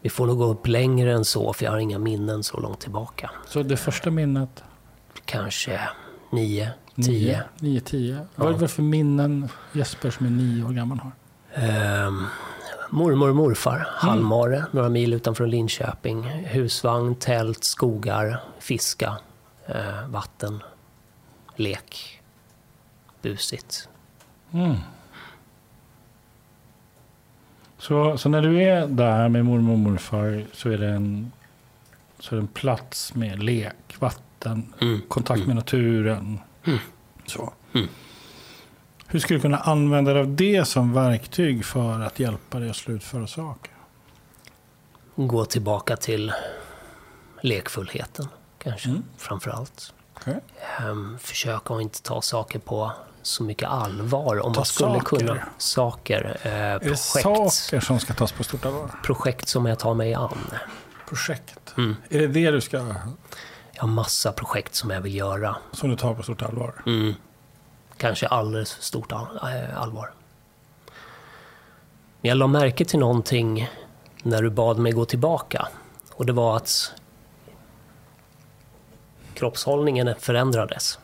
Vi 0.00 0.10
får 0.10 0.26
nog 0.26 0.38
gå 0.38 0.44
upp 0.44 0.66
längre 0.66 1.12
än 1.12 1.24
så, 1.24 1.52
för 1.52 1.64
jag 1.64 1.72
har 1.72 1.78
inga 1.78 1.98
minnen 1.98 2.42
så 2.42 2.60
långt 2.60 2.80
tillbaka. 2.80 3.30
Så 3.46 3.62
det 3.62 3.76
första 3.76 4.10
minnet? 4.10 4.64
Kanske 5.24 5.80
nio, 6.30 6.70
tio. 7.04 7.44
nio 7.58 7.80
tio. 7.80 8.26
Vad 8.34 8.54
är 8.54 8.58
det 8.58 8.68
för 8.68 8.82
minnen 8.82 9.48
Jesper 9.72 10.10
som 10.10 10.26
är 10.26 10.30
nio 10.30 10.64
år 10.64 10.70
gammal 10.70 10.98
har? 10.98 11.12
Ehm, 11.54 12.26
mormor 12.90 13.28
och 13.28 13.36
morfar, 13.36 13.88
Halmare, 13.88 14.64
några 14.70 14.88
mil 14.88 15.12
utanför 15.12 15.46
Linköping. 15.46 16.22
Husvagn, 16.24 17.14
tält, 17.14 17.64
skogar, 17.64 18.40
fiska, 18.58 19.16
eh, 19.66 20.08
vatten, 20.08 20.62
lek, 21.56 22.20
busigt. 23.22 23.88
Mm. 24.52 24.76
Så, 27.78 28.18
så 28.18 28.28
när 28.28 28.42
du 28.42 28.62
är 28.62 28.86
där 28.86 29.28
med 29.28 29.44
mormor 29.44 29.72
och 29.72 29.78
morfar 29.78 30.44
så 30.52 30.70
är 30.70 30.78
det 30.78 30.88
en, 30.88 31.32
så 32.18 32.34
är 32.34 32.36
det 32.36 32.42
en 32.42 32.48
plats 32.48 33.14
med 33.14 33.42
lek, 33.42 33.74
vatten, 33.98 34.72
Mm. 34.80 35.00
kontakt 35.08 35.46
med 35.46 35.56
naturen. 35.56 36.38
Mm. 36.64 36.78
Så. 37.26 37.52
Mm. 37.74 37.88
Hur 39.06 39.18
skulle 39.18 39.36
du 39.38 39.40
kunna 39.42 39.58
använda 39.58 40.12
dig 40.12 40.20
av 40.22 40.36
det 40.36 40.64
som 40.64 40.92
verktyg 40.92 41.64
för 41.64 42.00
att 42.00 42.18
hjälpa 42.20 42.58
dig 42.58 42.70
att 42.70 42.76
slutföra 42.76 43.26
saker? 43.26 43.72
Gå 45.16 45.44
tillbaka 45.44 45.96
till 45.96 46.32
lekfullheten, 47.42 48.28
kanske, 48.58 48.88
Mm. 48.88 49.02
framför 49.16 49.50
allt. 49.50 49.94
Okej. 50.20 50.40
Ehm, 50.78 51.18
försöka 51.20 51.74
att 51.74 51.82
inte 51.82 52.02
ta 52.02 52.22
saker 52.22 52.58
på 52.58 52.92
så 53.22 53.42
mycket 53.42 53.68
allvar 53.68 54.40
om 54.46 54.52
Ta 54.54 54.58
man 54.60 54.64
skulle 54.64 54.90
saker. 55.00 55.16
kunna. 55.18 55.36
Saker. 55.58 56.36
Eh, 56.42 56.52
Är 56.52 56.72
det 56.78 56.80
projekt. 56.80 57.22
saker 57.22 57.80
som 57.80 58.00
ska 58.00 58.14
tas 58.14 58.32
på 58.32 58.44
stort 58.44 58.64
allvar? 58.66 58.90
projekt 59.04 59.48
som 59.48 59.66
jag 59.66 59.78
tar 59.78 59.94
mig 59.94 60.14
an. 60.14 60.38
Projekt. 61.08 61.74
Mm. 61.76 61.96
Är 62.10 62.18
det 62.18 62.26
det 62.26 62.50
du 62.50 62.60
ska, 62.60 62.76
Jag 63.72 63.82
har 63.82 63.88
massa 63.88 64.32
projekt 64.32 64.74
som 64.74 64.90
jag 64.90 65.00
vill 65.00 65.14
göra. 65.14 65.56
som 65.72 65.90
du 65.90 65.96
tar 65.96 66.14
på 66.14 66.22
stort 66.22 66.42
allvar? 66.42 66.74
Mm. 66.86 67.14
Kanske 67.96 68.26
alldeles 68.26 68.72
för 68.74 68.82
stort 68.82 69.12
eh, 69.12 69.18
allvar. 69.82 70.12
Men 72.20 72.28
jag 72.28 72.38
la 72.38 72.46
märke 72.46 72.84
till 72.84 72.98
någonting 72.98 73.70
när 74.22 74.42
du 74.42 74.50
bad 74.50 74.78
mig 74.78 74.92
gå 74.92 75.04
tillbaka. 75.04 75.68
Och 76.12 76.26
det 76.26 76.32
var 76.32 76.56
att 76.56 76.92
kroppshållningen 79.40 80.14
förändrades. 80.18 80.98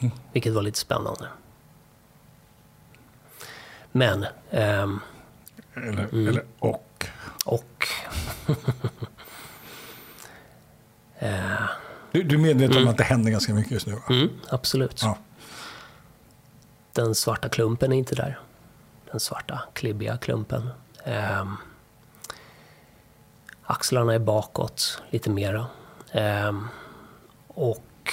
Mm. 0.00 0.12
Vilket 0.32 0.52
var 0.52 0.62
lite 0.62 0.78
spännande. 0.78 1.28
Men, 3.92 4.26
ehm, 4.50 5.00
Eller, 5.74 6.04
Mm. 6.12 6.28
eller 6.28 6.44
och? 6.58 7.06
och... 7.44 7.86
eh, 11.18 11.68
Du, 12.12 12.22
du 12.22 12.34
är 12.34 12.38
medveten 12.40 12.82
om 12.82 12.88
att 12.88 12.98
det 12.98 13.04
händer 13.04 13.30
ganska 13.30 13.54
mycket 13.54 13.72
just 13.72 13.86
nu? 13.86 13.96
Mm, 14.10 14.28
absolut. 14.48 15.02
Ja. 15.02 15.18
Den 16.92 17.14
svarta 17.14 17.48
klumpen 17.48 17.92
är 17.92 17.96
inte 17.96 18.14
där. 18.14 18.38
Den 19.10 19.20
svarta 19.20 19.62
klibbiga 19.72 20.18
klumpen. 20.18 20.68
Ehm, 21.04 21.56
axlarna 23.66 24.14
är 24.14 24.18
bakåt 24.18 25.02
lite 25.10 25.30
mera. 25.30 25.66
Ehm, 26.12 26.68
och, 27.48 28.12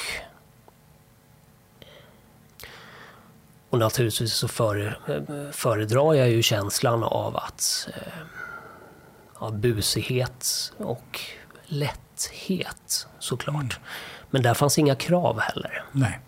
och 3.70 3.80
naturligtvis 3.80 4.34
så 4.34 4.48
före, 4.48 4.96
föredrar 5.52 6.13
jag 6.13 6.30
ju 6.30 6.42
känslan 6.44 7.04
av 7.04 7.38
att 7.38 7.88
eh, 7.96 8.13
av 9.34 9.58
busighet 9.58 10.74
och 10.78 11.20
lätthet 11.66 13.08
såklart. 13.20 13.80
Men 14.30 14.42
där 14.42 14.54
fanns 14.54 14.78
inga 14.78 14.96
krav 14.96 15.39
heller. 15.39 15.84
Nej. 15.92 16.20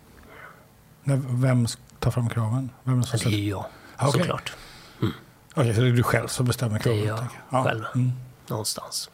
Vem 1.30 1.68
ska 1.68 1.82
ta 2.00 2.12
fram 2.12 2.30
kraven? 2.30 2.70
Vem 2.84 3.02
det 3.02 3.08
som 3.08 3.32
det 3.32 3.36
är 3.38 3.40
ju 3.40 3.50
jag, 3.50 3.66
Ah, 3.98 4.08
okej. 4.08 4.22
såklart. 4.22 4.54
Okej, 5.58 5.74
så 5.76 5.82
det 5.82 5.88
är 5.88 5.92
du 5.92 6.04
själv 6.04 6.28
som 6.28 6.46
bestämmer 6.46 6.78
Det 6.78 6.84
kraven? 6.84 7.00
är 7.04 7.06
jag 7.08 7.20
tänker 7.20 7.38
Ja. 7.50 7.64
själv. 7.64 7.86
Mm. 7.96 8.12
Någonstans. 8.50 9.10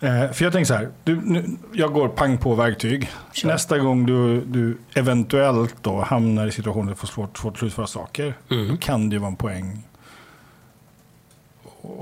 Eh, 0.00 0.32
för 0.32 0.42
jag 0.44 0.52
tänker 0.52 0.64
så 0.64 0.74
här, 0.74 0.90
du, 1.04 1.20
nu, 1.20 1.56
jag 1.72 1.92
går 1.92 2.08
pang 2.08 2.38
på 2.38 2.54
verktyg. 2.54 3.10
Kör. 3.32 3.48
Nästa 3.48 3.78
gång 3.78 4.06
du, 4.06 4.40
du 4.44 4.78
eventuellt 4.94 5.74
då 5.82 6.00
hamnar 6.02 6.46
i 6.46 6.52
situationer 6.52 6.84
där 6.86 6.90
du 6.92 6.96
får 6.96 7.06
svårt, 7.06 7.38
svårt 7.38 7.52
att 7.52 7.58
slutföra 7.58 7.86
saker, 7.86 8.34
Mm. 8.50 8.68
då 8.68 8.76
kan 8.76 9.08
det 9.08 9.14
ju 9.14 9.20
vara 9.20 9.30
en 9.30 9.36
poäng 9.36 9.82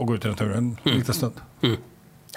att 0.01 0.07
gå 0.07 0.15
ut 0.15 0.25
i 0.25 0.29
naturen 0.29 0.79
en 0.85 0.93
liten 0.93 1.15
stund. 1.15 1.35
Mm. 1.63 1.77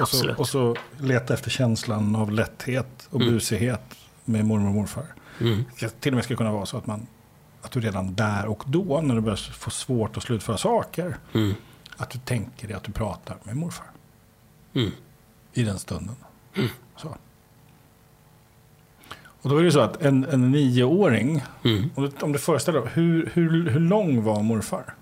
Och 0.02 0.08
så, 0.10 0.34
och 0.38 0.48
så 0.48 0.76
leta 1.00 1.34
efter 1.34 1.50
känslan 1.50 2.16
av 2.16 2.32
lätthet 2.32 3.08
och 3.10 3.22
Mm. 3.22 3.34
busighet 3.34 3.82
med 4.26 4.46
mormor 4.46 4.68
och 4.68 4.74
morfar. 4.76 5.06
Mm. 5.42 5.64
Det 5.80 6.00
till 6.02 6.12
och 6.12 6.16
med 6.16 6.24
ska 6.24 6.36
kunna 6.36 6.52
vara 6.52 6.66
så 6.66 6.78
att, 6.78 6.88
man, 6.88 7.08
att 7.62 7.72
du 7.72 7.80
redan 7.80 8.16
där 8.16 8.46
och 8.46 8.64
då, 8.66 9.02
när 9.02 9.16
du 9.16 9.22
börjar 9.22 9.52
få 9.54 9.70
svårt 9.70 10.18
att 10.18 10.24
slutföra 10.24 10.58
saker, 10.58 11.18
Mm. 11.34 11.54
Att 11.98 12.10
du 12.10 12.20
tänker 12.20 12.68
dig 12.68 12.78
att 12.78 12.84
du 12.84 12.92
pratar 12.92 13.38
med 13.44 13.56
morfar 13.56 13.86
Mm. 14.74 14.92
i 15.54 15.64
den 15.64 15.80
stunden. 15.80 16.16
Så. 16.98 17.16
Och 19.42 19.50
då 19.50 19.58
är 19.58 19.64
det 19.64 19.72
så 19.72 19.80
att 19.80 20.02
en, 20.02 20.26
en 20.26 20.52
nioåring, 20.52 21.44
Mm. 21.64 21.90
om 21.96 22.04
du, 22.04 22.12
om 22.26 22.32
du 22.32 22.40
föreställer 22.40 22.80
dig, 22.82 22.90
hur, 22.94 23.32
hur, 23.34 23.70
hur 23.70 23.80
lång 23.80 24.24
var 24.24 24.44
morfar? 24.44 24.94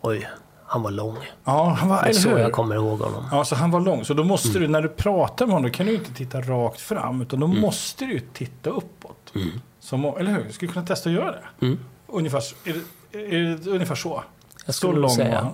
Oj, 0.00 0.28
han 0.66 0.82
var 0.82 0.90
lång. 0.90 1.16
Ja, 1.44 1.76
han 1.78 1.88
var, 1.88 2.02
Det 2.02 2.08
är 2.08 2.12
så 2.12 2.28
jag 2.28 2.52
kommer 2.52 2.74
ihåg 2.74 2.98
honom. 3.00 3.24
Ja, 3.30 3.44
så 3.44 3.54
han 3.54 3.70
var 3.70 3.80
lång. 3.80 4.04
Så 4.04 4.14
då 4.14 4.24
måste 4.24 4.58
du, 4.58 4.68
när 4.68 4.82
du 4.82 4.88
pratar 4.88 5.46
med 5.46 5.52
honom, 5.54 5.70
då 5.70 5.76
kan 5.76 5.86
du 5.86 5.94
inte 5.94 6.14
titta 6.14 6.40
rakt 6.40 6.80
fram. 6.80 7.22
Utan 7.22 7.40
då 7.40 7.46
måste 7.46 8.04
du 8.06 8.20
titta 8.20 8.70
uppåt. 8.70 9.32
Som, 9.80 10.04
eller 10.04 10.32
hur? 10.32 10.44
Du 10.44 10.52
skulle 10.52 10.72
kunna 10.72 10.86
testa 10.86 11.08
att 11.08 11.14
göra 11.14 11.32
det. 11.32 11.66
Mm. 11.66 11.78
Ungefär, 12.06 12.40
så- 12.40 12.56
är 12.64 12.72
det, 13.12 13.18
är 13.36 13.40
det 13.56 13.70
ungefär 13.70 13.94
så? 13.94 14.24
Jag 14.56 14.64
Så 14.66 14.72
skulle 14.72 14.92
nog 14.92 15.00
lång 15.02 15.10
säga. 15.10 15.34
var 15.34 15.42
han. 15.42 15.52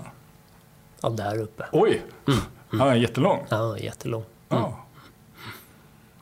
Ja, 1.01 1.09
där 1.09 1.39
uppe. 1.39 1.65
Oj! 1.73 2.03
Han 2.71 2.89
är 2.89 2.95
jättelång. 2.95 3.47
Ja, 3.49 3.79
jättelång. 3.79 4.25
Ja. 4.49 4.85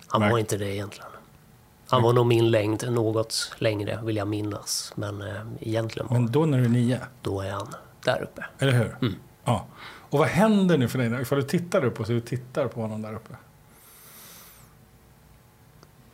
Han 0.07 0.21
Märk- 0.21 0.31
var 0.33 0.39
inte 0.39 0.57
det 0.57 0.75
egentligen. 0.75 1.11
Han 1.89 2.03
var 2.03 2.13
nog 2.13 2.27
min 2.27 2.51
längd, 2.51 2.93
något 2.93 3.53
längre 3.59 4.01
vill 4.03 4.17
jag 4.17 4.29
minnas. 4.29 4.93
Men 4.97 5.23
eh, 5.23 5.41
egentligen 5.61 6.09
var, 6.09 6.19
Men 6.19 6.33
då 6.33 6.47
när 6.47 6.59
du 6.59 6.65
är 6.65 6.69
nio, 6.69 7.01
då 7.23 7.41
är 7.41 7.51
han 7.51 7.75
där 8.05 8.23
uppe. 8.23 8.45
eller 8.59 8.73
hur? 8.73 8.97
Mm. 9.03 9.15
Ja. 9.45 9.67
Och 10.11 10.19
vad 10.19 10.29
händer 10.29 10.79
nu 10.79 10.89
för 10.89 10.99
dig 10.99 11.23
ifall 11.23 11.39
du 11.39 11.45
tittar 11.45 11.85
upp 11.85 12.01
och 12.01 12.07
så 12.07 12.13
du 12.13 12.21
tittar 12.21 12.67
på 12.69 12.81
honom 12.81 13.03
där 13.03 13.15
uppe? 13.15 13.35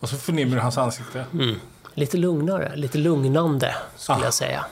Och 0.00 0.08
så 0.08 0.16
förnimmer 0.16 0.56
du 0.56 0.62
hans 0.62 0.78
ansikte. 0.78 1.24
Mm. 1.32 1.54
Lite 1.94 2.16
lugnare, 2.16 2.76
lite 2.76 2.98
lugnande 2.98 3.74
skulle 3.96 4.18
Ah. 4.18 4.24
jag 4.24 4.34
säga. 4.34 4.66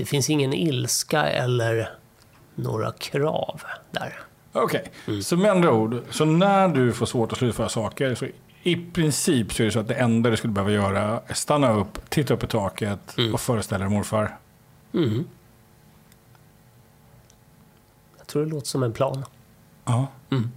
Det 0.00 0.06
finns 0.06 0.30
ingen 0.30 0.52
ilska 0.52 1.22
eller 1.22 1.90
några 2.54 2.92
krav 2.92 3.62
där. 3.90 4.18
Okej, 4.52 4.90
Mm. 5.08 5.22
så 5.22 5.36
med 5.36 5.50
andra 5.50 5.72
ord, 5.72 6.02
så 6.10 6.24
när 6.24 6.68
du 6.68 6.92
får 6.92 7.06
svårt 7.06 7.32
att 7.32 7.38
slutföra 7.38 7.68
saker 7.68 8.14
så 8.14 8.26
i 8.62 8.76
princip 8.76 9.52
så 9.52 9.62
är 9.62 9.64
det 9.64 9.70
så 9.72 9.80
att 9.80 9.88
det 9.88 9.94
enda 9.94 10.30
du 10.30 10.36
skulle 10.36 10.52
behöva 10.52 10.72
göra 10.72 11.20
är 11.26 11.34
stanna 11.34 11.72
upp, 11.72 12.10
titta 12.10 12.34
upp 12.34 12.44
i 12.44 12.46
taket 12.46 13.18
Mm. 13.18 13.34
och 13.34 13.40
föreställa 13.40 13.84
dig 13.84 13.94
morfar. 13.94 14.36
Mm. 14.94 15.24
Jag 18.18 18.26
tror 18.26 18.44
det 18.44 18.50
låter 18.50 18.66
som 18.66 18.82
en 18.82 18.92
plan. 18.92 19.24
Ja. 19.84 20.06
Mm. 20.30 20.50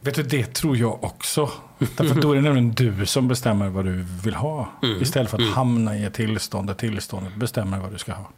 Vet 0.00 0.14
du, 0.14 0.22
det 0.22 0.54
tror 0.54 0.76
jag 0.76 1.04
också. 1.04 1.50
Därför 1.78 2.20
då 2.20 2.30
är 2.32 2.36
det 2.36 2.42
nämligen 2.42 2.70
du 2.70 3.06
som 3.06 3.28
bestämmer 3.28 3.68
vad 3.68 3.84
du 3.84 4.02
vill 4.02 4.34
ha. 4.34 4.68
Mm. 4.82 5.02
Istället 5.02 5.30
för 5.30 5.42
att 5.42 5.54
hamna 5.54 5.96
i 5.96 6.04
ett 6.04 6.14
tillstånd 6.14 6.66
där 6.66 6.74
tillståndet 6.74 7.34
bestämmer 7.36 7.78
vad 7.78 7.92
du 7.92 7.98
ska 7.98 8.12
ha. 8.12 8.30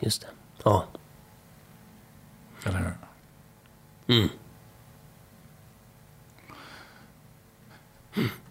Just 0.00 0.20
det. 0.20 0.26
Ja. 0.64 0.84
Eller 2.64 2.78
hur? 2.78 4.16
Mm. 4.16 4.28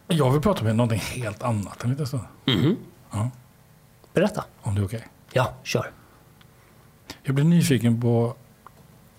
Jag 0.08 0.32
vill 0.32 0.42
prata 0.42 0.64
med 0.64 0.76
någonting 0.76 1.00
helt 1.00 1.44
annat 1.44 1.84
en 1.84 1.90
liten 1.90 2.08
stund. 2.08 2.24
Mhm. 2.46 2.76
Ja, 3.12 3.30
Berätta. 4.14 4.46
om 4.62 4.76
det 4.76 4.82
är 4.82 4.86
okej. 4.86 5.08
Ja, 5.34 5.54
kör. 5.64 5.92
Jag 7.24 7.36
blir 7.36 7.46
nyfiken 7.46 8.02
på 8.02 8.36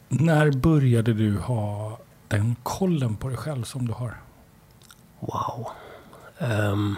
när 0.08 0.50
började 0.50 1.14
du 1.14 1.38
ha 1.38 1.98
den 2.30 2.56
kollen 2.62 3.16
på 3.16 3.28
dig 3.28 3.36
själv 3.36 3.64
som 3.64 3.86
du 3.86 3.92
har? 3.92 4.20
Wow. 5.20 5.68
Ehm, 6.38 6.96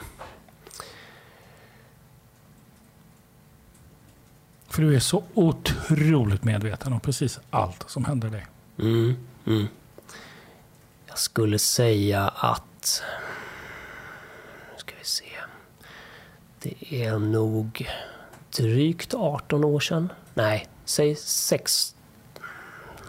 För 4.69 4.83
du 4.83 4.97
är 4.97 5.01
så 5.01 5.25
otroligt 5.35 6.45
medveten 6.45 6.93
om 6.93 7.01
precis 7.01 7.41
allt 7.51 7.91
som 7.91 8.05
händer 8.05 8.31
dig. 8.31 8.47
mm, 8.79 9.17
mm. 9.47 9.67
Jag 11.07 11.19
skulle 11.19 11.59
säga 11.59 12.29
att... 12.29 13.03
Nu 14.73 14.79
ska 14.79 14.95
vi 14.99 15.05
se. 15.05 15.25
Det 16.63 17.05
är 17.05 17.19
nog 17.19 17.91
drygt 18.57 19.15
18 19.15 19.65
år 19.65 19.81
sedan. 19.81 20.13
Nej, 20.35 20.69
säg 20.85 21.17
6... 21.17 21.95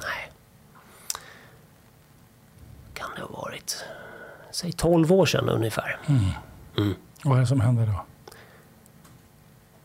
Nej. 0.02 0.32
Kan 2.94 3.10
det 3.16 3.22
ha 3.22 3.28
varit? 3.30 3.86
Säg 4.64 4.72
12 4.72 5.12
år 5.12 5.26
sedan 5.26 5.50
ungefär. 5.50 6.00
Vad 7.24 7.38
är 7.38 7.42
det 7.42 7.48
som 7.48 7.62
händer 7.62 7.86
då? 7.86 8.06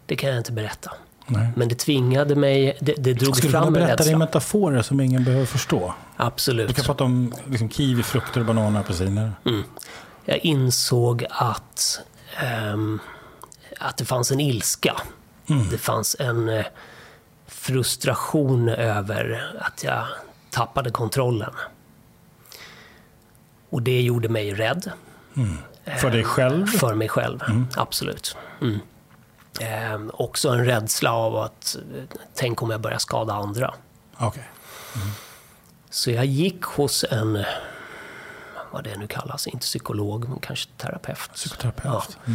Det 0.07 0.17
kan 0.17 0.31
jag 0.31 0.39
inte 0.39 0.53
berätta. 0.53 0.93
Nej. 1.27 1.49
Men 1.57 1.69
det 1.69 1.75
tvingade 1.75 2.35
mig, 2.37 2.79
det, 2.81 2.95
det 2.99 3.15
drog 3.15 3.37
Skulle 3.37 3.49
du 3.49 3.53
fram 3.53 3.67
en 3.67 3.73
berätta 3.73 3.97
det 3.97 4.03
i 4.03 4.07
rädsla. 4.07 4.19
metaforer 4.19 4.83
som 4.83 5.01
ingen 5.01 5.25
behöver 5.25 5.47
förstå? 5.47 5.95
Du 6.17 6.25
Absolut. 6.25 6.77
kan 6.77 6.85
prata 6.85 7.05
om 7.05 7.35
liksom, 7.47 7.71
kiwi, 7.71 8.03
frukter, 8.03 8.45
bananer, 8.45 8.81
apelsiner. 8.81 9.33
Jag 10.25 10.39
insåg 10.39 11.25
att, 11.31 12.01
ehm, 12.41 12.99
att 13.81 13.97
det 13.97 14.05
fanns 14.05 14.31
en 14.33 14.41
ilska. 14.41 14.97
Det 15.71 15.79
fanns 15.79 16.17
en 16.19 16.49
eh, 16.49 16.67
frustration 17.47 18.69
över 18.69 19.53
att 19.61 19.85
jag 19.85 20.05
tappade 20.51 20.91
kontrollen. 20.91 21.53
Och 23.71 23.83
det 23.83 24.01
gjorde 24.03 24.29
mig 24.29 24.55
rädd. 24.55 24.91
För 26.01 26.11
dig 26.11 26.25
själv? 26.25 26.67
För 26.67 26.95
mig 26.95 27.09
själv, 27.09 27.41
absolut. 27.77 28.37
Mm. 28.61 28.79
Ehm, 29.61 30.11
också 30.15 30.49
en 30.49 30.65
rädsla 30.65 31.13
av 31.13 31.37
att, 31.37 31.77
eh, 31.97 32.03
tänk 32.35 32.63
om 32.63 32.71
jag 32.71 32.81
börjar 32.81 32.99
skada 32.99 33.33
andra. 33.35 33.75
Okej. 34.19 34.49
Så 35.91 36.11
jag 36.11 36.25
gick 36.25 36.63
hos 36.65 37.05
en, 37.11 37.45
vad 38.73 38.85
det 38.85 38.97
nu 38.97 39.07
kallas, 39.07 39.47
inte 39.47 39.65
psykolog, 39.65 40.29
men 40.29 40.39
kanske 40.39 40.69
terapeut. 40.77 41.31
Psykoterapeut. 41.35 42.19
Ja. 42.25 42.33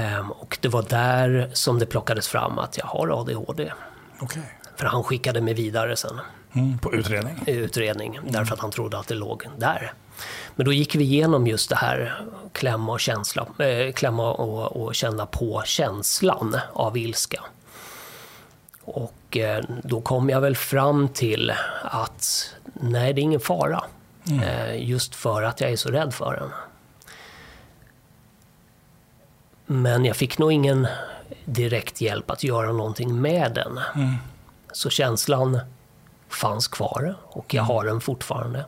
Ehm, 0.00 0.30
och 0.32 0.58
det 0.60 0.68
var 0.68 0.82
där 0.82 1.50
som 1.52 1.78
det 1.78 1.86
plockades 1.86 2.28
fram 2.28 2.58
att 2.58 2.78
jag 2.78 2.86
har 2.86 3.20
ADHD. 3.20 3.72
Okej. 4.20 4.58
För 4.76 4.86
han 4.86 5.04
skickade 5.04 5.40
mig 5.40 5.54
vidare 5.54 5.96
sen 5.96 6.20
Mm, 6.52 6.78
på 6.78 6.94
utredning? 6.94 7.44
utredning, 7.46 8.20
därför 8.28 8.54
att 8.54 8.60
han 8.60 8.70
trodde 8.70 8.98
att 8.98 9.06
det 9.08 9.14
låg 9.14 9.48
där. 9.58 9.92
Men 10.56 10.66
då 10.66 10.72
gick 10.72 10.94
vi 10.94 11.04
igenom 11.04 11.46
just 11.46 11.70
det 11.70 11.76
här 11.76 12.24
klämma 12.52 12.92
och, 12.92 13.00
känsla, 13.00 13.46
eh, 13.58 13.92
klämma 13.92 14.32
och, 14.32 14.84
och 14.84 14.94
känna 14.94 15.26
på 15.26 15.62
känslan 15.66 16.56
av 16.72 16.96
ilska. 16.96 17.40
Och 18.84 19.36
eh, 19.36 19.64
då 19.82 20.00
kom 20.00 20.30
jag 20.30 20.40
väl 20.40 20.56
fram 20.56 21.08
till 21.08 21.52
att 21.82 22.54
nej, 22.72 23.12
det 23.12 23.20
är 23.20 23.22
ingen 23.22 23.40
fara. 23.40 23.84
Eh, 24.42 24.88
just 24.88 25.14
för 25.14 25.42
att 25.42 25.60
jag 25.60 25.70
är 25.70 25.76
så 25.76 25.90
rädd 25.90 26.14
för 26.14 26.36
den. 26.36 26.50
Men 29.66 30.04
jag 30.04 30.16
fick 30.16 30.38
nog 30.38 30.52
ingen 30.52 30.86
direkt 31.44 32.00
hjälp 32.00 32.30
att 32.30 32.44
göra 32.44 32.72
någonting 32.72 33.20
med 33.20 33.54
den. 33.54 33.80
Så 34.72 34.90
känslan 34.90 35.60
fanns 36.28 36.68
kvar 36.68 37.14
och 37.22 37.54
jag 37.54 37.62
har 37.62 37.84
den 37.84 38.00
fortfarande. 38.00 38.64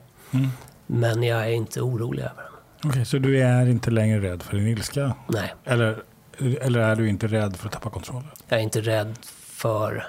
Men 0.87 1.22
jag 1.22 1.40
är 1.46 1.51
inte 1.51 1.81
orolig 1.81 2.22
över 2.22 2.42
den. 2.42 2.90
Okej, 2.90 3.05
så 3.05 3.18
du 3.18 3.42
är 3.42 3.66
inte 3.66 3.90
längre 3.90 4.20
rädd 4.20 4.42
för 4.42 4.57
din 4.57 4.66
ilska? 4.66 5.14
Nej, 5.29 5.55
Eller, 5.64 6.03
eller 6.38 6.81
är 6.81 6.96
du 6.96 7.09
inte 7.09 7.27
rädd 7.27 7.57
för 7.57 7.66
att 7.66 7.72
tappa 7.72 7.90
kontrollen? 7.90 8.31
jag 8.49 8.59
är 8.59 8.62
inte 8.62 8.81
rädd 8.81 9.18
för... 9.40 10.07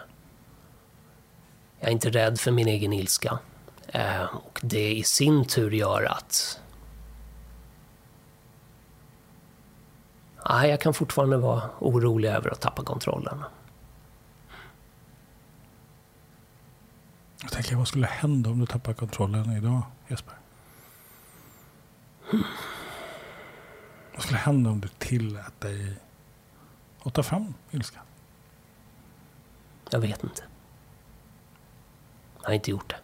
Jag 1.79 1.87
är 1.87 1.91
inte 1.91 2.09
rädd 2.09 2.39
för 2.39 2.51
min 2.51 2.67
egen 2.67 2.93
ilska. 2.93 3.39
Eh, 3.87 4.23
och 4.23 4.59
det 4.63 4.95
i 4.95 5.03
sin 5.03 5.45
tur 5.45 5.71
gör 5.71 6.03
att... 6.03 6.59
Nej, 10.49 10.69
jag 10.69 10.81
kan 10.81 10.93
fortfarande 10.93 11.37
vara 11.37 11.61
orolig 11.79 12.29
över 12.29 12.49
att 12.51 12.61
tappa 12.61 12.83
kontrollen. 12.83 13.43
Jag 17.41 17.51
tänker, 17.51 17.75
vad 17.75 17.87
skulle 17.87 18.07
hända 18.07 18.49
om 18.49 18.59
du 18.59 18.65
tappar 18.65 18.93
kontrollen 18.93 19.51
idag, 19.57 19.81
Jesper? 20.07 20.33
Vad 24.13 24.23
skulle 24.23 24.37
hända 24.37 24.69
om 24.69 24.81
du 24.81 24.87
tillät 24.87 25.61
dig 25.61 25.97
att 27.03 27.13
ta 27.13 27.23
fram 27.23 27.53
ilskan? 27.71 28.03
Jag 29.89 29.99
vet 29.99 30.23
inte. 30.23 30.43
Jag 32.41 32.47
har 32.47 32.53
inte 32.53 32.71
gjort 32.71 32.89
det. 32.89 32.97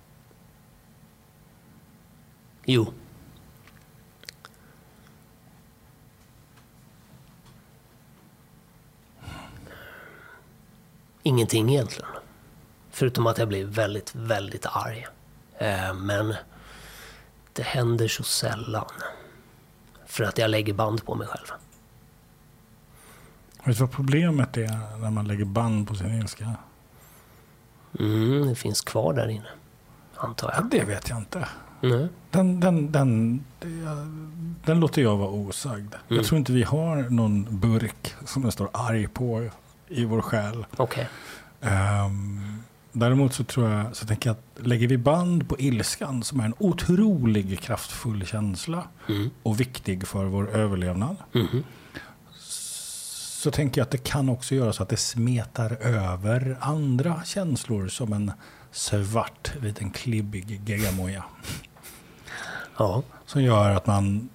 Jo. 2.66 2.94
Ingenting 11.24 11.70
egentligen. 11.70 12.10
Förutom 12.92 13.28
att 13.28 13.38
jag 13.38 13.48
blev 13.48 13.68
väldigt, 13.68 14.16
väldigt 14.16 14.66
arg. 14.66 15.08
Eh, 15.58 15.94
men 15.94 16.36
det 17.54 17.64
händer 17.64 18.08
så 18.08 18.24
sällan. 18.24 18.86
För 20.06 20.24
att 20.24 20.38
jag 20.38 20.50
lägger 20.52 20.74
band 20.74 21.06
på 21.06 21.16
mig 21.16 21.28
själv. 21.28 21.48
Vet 23.64 23.78
du 23.78 23.82
vad 23.84 23.92
problemet 23.92 24.58
är 24.58 25.00
när 25.00 25.10
man 25.12 25.28
lägger 25.28 25.46
band 25.46 25.88
på 25.88 25.96
sin 25.96 26.14
ilska? 26.22 26.56
Mm, 28.00 28.48
det 28.48 28.56
finns 28.56 28.82
kvar 28.82 29.14
där 29.14 29.28
inne. 29.28 29.50
Antar 30.16 30.48
Ja, 30.50 30.56
jag. 30.58 30.70
det 30.70 30.84
vet 30.86 31.10
jag 31.10 31.18
inte. 31.18 31.48
Mm. 31.84 32.08
Den, 32.32 32.60
den, 32.60 32.92
den, 32.92 33.44
Den 34.66 34.80
låter 34.80 35.02
jag 35.02 35.18
vara 35.18 35.30
osagd. 35.30 35.94
Mm. 35.94 36.18
Jag 36.18 36.26
tror 36.26 36.38
inte 36.40 36.52
vi 36.52 36.64
har 36.64 36.96
någon 37.10 37.60
burk 37.60 38.16
som 38.26 38.42
det 38.44 38.52
står 38.52 38.70
arg 38.74 39.08
på 39.08 39.50
i 39.88 40.06
vår 40.06 40.22
själ. 40.22 40.66
Okej. 40.78 41.10
Ehm, 41.62 42.64
däremot 42.94 43.34
så 43.34 43.44
tror 43.44 43.70
jag, 43.70 43.96
så 43.96 44.06
tänker 44.06 44.30
jag 44.30 44.38
att 44.38 44.68
lägger 44.68 44.88
vi 44.88 44.98
band 44.98 45.50
på 45.50 45.60
ilskan 45.60 46.24
som 46.24 46.40
är 46.40 46.46
en 46.46 46.54
otrolig 46.58 47.60
kraftfull 47.60 48.26
känsla 48.26 48.88
Mm. 49.10 49.30
och 49.44 49.60
viktig 49.60 50.08
för 50.08 50.26
vår 50.26 50.50
överlevnad. 50.50 51.16
Mhm. 51.32 51.64
Så 53.44 53.52
tänker 53.52 53.82
jag 53.82 53.86
att 53.86 53.92
det 53.92 54.04
kan 54.04 54.30
också 54.30 54.56
göra 54.56 54.74
så 54.74 54.84
att 54.84 54.90
det 54.90 54.98
smetar 54.98 55.78
över 55.82 56.58
andra 56.62 57.24
känslor 57.26 57.88
som 57.88 58.14
en 58.14 58.32
svart 58.72 59.52
liten 59.62 59.90
klibbig 59.92 60.70
geggamoja. 60.70 61.24
Ja. 62.78 63.04
Som 63.26 63.44
gör 63.44 63.70
att 63.70 63.88
man 63.88 64.30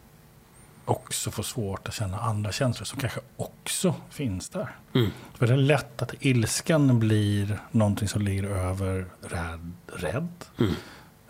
också 0.91 1.31
får 1.31 1.43
svårt 1.43 1.89
att 1.89 1.95
känna 1.95 2.19
andra 2.21 2.53
känslor 2.53 2.85
som 2.85 3.01
kanske 3.01 3.21
också 3.37 3.95
finns 4.11 4.49
där. 4.49 4.77
Mm. 4.95 5.11
För 5.35 5.47
det 5.47 5.53
är 5.53 5.57
lätt 5.57 6.03
att 6.03 6.15
ilskan 6.21 6.99
blir 6.99 7.61
någonting 7.71 8.09
som 8.09 8.23
ligger 8.23 8.45
över 8.45 9.07
rädd, 9.23 9.73
rädd 9.87 10.45
Mm. 10.59 10.75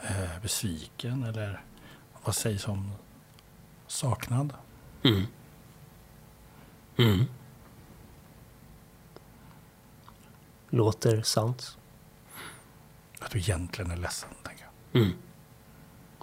eh, 0.03 0.43
besviken 0.43 1.23
eller 1.23 1.63
vad 2.25 2.35
sägs 2.35 2.69
om 2.69 2.93
saknad. 3.87 4.55
Mm. 5.03 5.23
Mm. 6.97 7.25
Låter 10.71 11.23
sant. 11.23 11.79
Att 13.21 13.31
du 13.31 13.39
egentligen 13.39 13.91
är 13.91 13.97
ledsen, 13.97 14.29
tänker 14.43 14.65
jag. 14.93 15.03
Mm. 15.03 15.15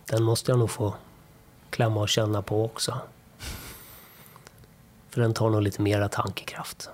Den 0.06 0.24
måste 0.24 0.52
jag 0.52 0.60
nog 0.60 0.70
få 0.70 0.96
klämma 1.70 2.00
och 2.02 2.10
känna 2.10 2.42
på 2.42 2.66
också. 2.66 3.00
För 5.16 5.22
den 5.22 5.34
tar 5.34 5.50
nog 5.50 5.62
lite 5.62 5.82
mera 5.82 6.10
tankekraft. 6.10 6.90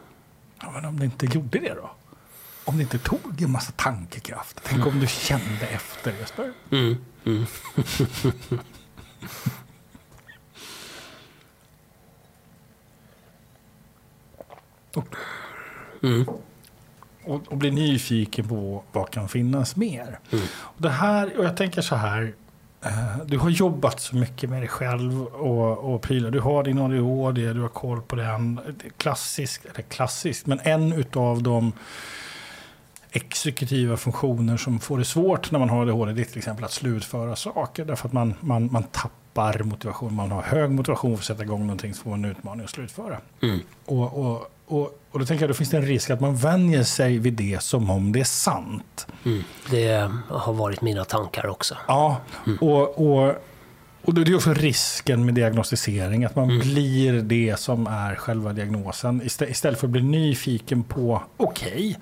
Ja, 0.62 0.72
men 0.72 0.86
om 0.86 1.00
det 1.00 1.06
inte 1.06 1.26
gjorde 1.26 1.60
det 1.60 1.74
då? 1.74 1.92
Om 2.66 2.78
det 2.78 2.84
inte 2.84 2.98
tog 2.98 3.42
en 3.42 3.52
massa 3.52 3.72
tankekraft? 3.72 4.62
Tänk 4.64 4.86
om 4.86 5.00
du 5.00 5.08
kände 5.08 5.68
efter, 5.68 6.14
Jesper? 6.20 6.54
Mm. 6.72 6.98
Mm. 7.26 7.46
Mm. 16.04 16.26
Och, 17.24 17.48
och 17.48 17.58
bli 17.58 17.72
nyfiken 17.72 18.48
på 18.48 18.84
vad 18.92 19.10
kan 19.10 19.30
finnas 19.30 19.76
mer. 19.76 20.20
Mm. 20.32 20.46
Och 20.54 20.82
det 20.82 20.90
här, 20.90 21.38
och 21.38 21.46
jag 21.46 21.58
tänker 21.58 21.82
så 21.82 21.96
här. 21.96 22.34
Eh, 22.82 23.17
Du 23.26 23.38
har 23.38 23.50
jobbat 23.50 24.00
så 24.00 24.15
mycket 24.15 24.50
med 24.50 24.62
dig 24.62 24.70
själv 24.70 25.26
och, 25.26 25.94
och 25.94 26.02
prylar. 26.02 26.32
Du 26.32 26.39
har 26.39 26.63
din 26.63 26.80
ADHD, 26.80 27.54
du 27.54 27.62
har 27.62 27.70
koll 27.70 28.02
på 28.02 28.15
den. 28.15 28.60
Klassisk, 28.98 29.65
eller 29.65 29.82
klassiskt, 29.82 30.46
men 30.46 30.60
en 30.63 30.94
utav 30.94 31.44
de 31.44 31.72
exekutiva 33.12 33.98
funktioner 33.98 34.58
som 34.58 34.80
får 34.80 34.98
det 34.98 35.06
svårt 35.06 35.52
när 35.52 35.60
man 35.60 35.70
har 35.70 35.82
ADHD, 35.82 36.13
det 36.13 36.22
är 36.22 36.26
till 36.26 36.38
exempel 36.38 36.65
att 36.65 36.72
slutföra 36.72 37.36
saker. 37.36 37.86
Därför 37.86 38.08
att 38.08 38.13
man, 38.13 38.34
man, 38.39 38.70
man 38.72 38.84
tappar 38.84 39.63
motivation. 39.63 40.13
Man 40.13 40.32
har 40.32 40.41
hög 40.41 40.72
motivation 40.72 41.17
för 41.17 41.22
att 41.22 41.26
sätta 41.26 41.44
igång 41.44 41.62
någonting 41.62 41.94
som 41.94 42.04
får 42.04 42.13
en 42.13 42.26
utmaning 42.26 42.63
att 42.63 42.70
slutföra. 42.70 43.17
Mm. 43.41 43.60
Och, 43.86 44.26
och, 44.26 44.52
och, 44.72 45.00
och 45.12 45.20
då 45.20 45.26
tänker 45.26 45.44
jag, 45.44 45.50
då 45.50 45.54
finns 45.54 45.70
det 45.70 45.78
en 45.78 45.86
risk 45.86 46.10
att 46.10 46.20
man 46.22 46.36
vänjer 46.36 46.84
sig 46.84 47.18
vid 47.18 47.34
det 47.34 47.62
som 47.64 47.90
om 47.90 48.12
det 48.12 48.20
är 48.20 48.24
sant. 48.24 49.08
Mm. 49.26 49.44
Det 49.70 50.12
har 50.30 50.54
varit 50.54 50.82
mina 50.82 51.06
tankar 51.06 51.48
också. 51.48 51.78
Ja, 51.88 52.18
och, 52.62 53.12
och, 53.12 53.36
och 54.06 54.14
det 54.14 54.32
är 54.32 54.36
också 54.36 54.54
risken 54.54 55.26
med 55.26 55.34
diagnostisering, 55.34 56.26
att 56.26 56.36
man 56.36 56.48
blir 56.60 57.14
det 57.22 57.60
som 57.60 57.88
är 57.88 58.16
själva 58.16 58.54
diagnosen 58.54 59.22
istä- 59.22 59.50
istället 59.50 59.80
för 59.80 59.88
att 59.88 59.92
bli 59.92 60.02
nyfiken 60.04 60.84
på, 60.84 61.22
okej, 61.38 62.00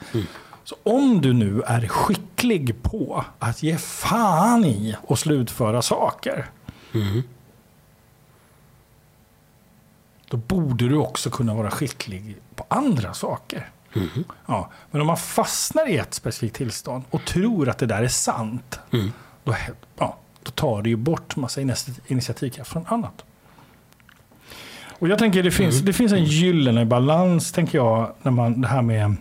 så 0.64 0.76
om 0.84 1.22
du 1.22 1.34
nu 1.34 1.62
är 1.68 1.88
skicklig 1.88 2.82
på 2.84 3.26
att 3.40 3.64
ge 3.64 3.78
fan 3.78 4.66
i 4.66 4.96
och 5.02 5.20
slutföra 5.20 5.82
saker, 5.82 6.46
Mm. 6.94 7.24
då 10.30 10.38
borde 10.38 10.90
du 10.90 10.98
också 10.98 11.30
kunna 11.30 11.54
vara 11.54 11.72
skicklig 11.72 12.36
på 12.60 12.66
andra 12.76 13.14
saker. 13.14 13.70
Mm. 13.96 14.08
Ja, 14.46 14.70
men 14.92 15.02
om 15.02 15.08
man 15.08 15.18
fastnar 15.18 15.90
i 15.90 15.98
ett 15.98 16.14
specifikt 16.14 16.56
tillstånd 16.56 17.04
och 17.10 17.26
tror 17.26 17.70
att 17.70 17.78
det 17.78 17.86
där 17.86 18.04
är 18.04 18.08
sant, 18.08 18.80
Mm. 18.94 19.12
då, 19.44 19.56
ja, 19.98 20.18
då 20.44 20.52
tar 20.52 20.82
det 20.82 20.90
ju 20.90 20.96
bort 20.96 21.36
massa 21.36 21.62
initi- 21.62 22.00
initiativkraft 22.08 22.72
från 22.72 22.86
annat. 22.88 23.24
Och 25.00 25.08
jag 25.08 25.20
tänker 25.20 25.44
det 25.44 25.52
finns, 25.52 25.80
det 25.80 25.94
finns 25.94 26.12
en 26.12 26.24
gyllene 26.24 26.86
balans, 26.86 27.52
tänker 27.52 27.78
jag, 27.78 28.14
när 28.22 28.32
man 28.32 28.62
det 28.62 28.68
här 28.68 28.82
med 28.82 29.16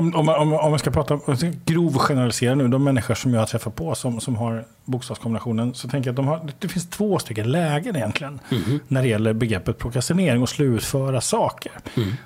om, 0.00 0.14
om, 0.14 0.26
man- 0.26 0.38
om, 0.38 0.52
om 0.52 0.70
man 0.70 0.78
ska 0.78 0.90
prata 0.90 1.20
grov 1.64 1.98
generalisera 1.98 2.54
nu, 2.54 2.68
de 2.68 2.84
människor 2.84 3.14
som 3.14 3.34
jag 3.34 3.48
träffar 3.48 3.70
på 3.70 3.94
som, 3.94 4.20
som 4.20 4.36
har 4.36 4.64
bokstavskombinationen, 4.84 5.74
så 5.74 5.88
tänker 5.88 6.08
jag 6.08 6.12
att 6.12 6.16
de 6.16 6.26
har, 6.28 6.50
det 6.58 6.68
finns 6.68 6.90
två 6.90 7.18
stycken 7.18 7.50
lägen 7.50 7.96
egentligen 7.96 8.40
när 8.88 9.02
det 9.02 9.08
gäller 9.08 9.32
begreppet 9.32 9.78
prokrastinering 9.78 10.42
och 10.42 10.48
slutföra 10.48 11.20
saker. 11.20 11.72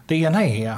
Det 0.06 0.14
ena 0.16 0.44
är 0.44 0.76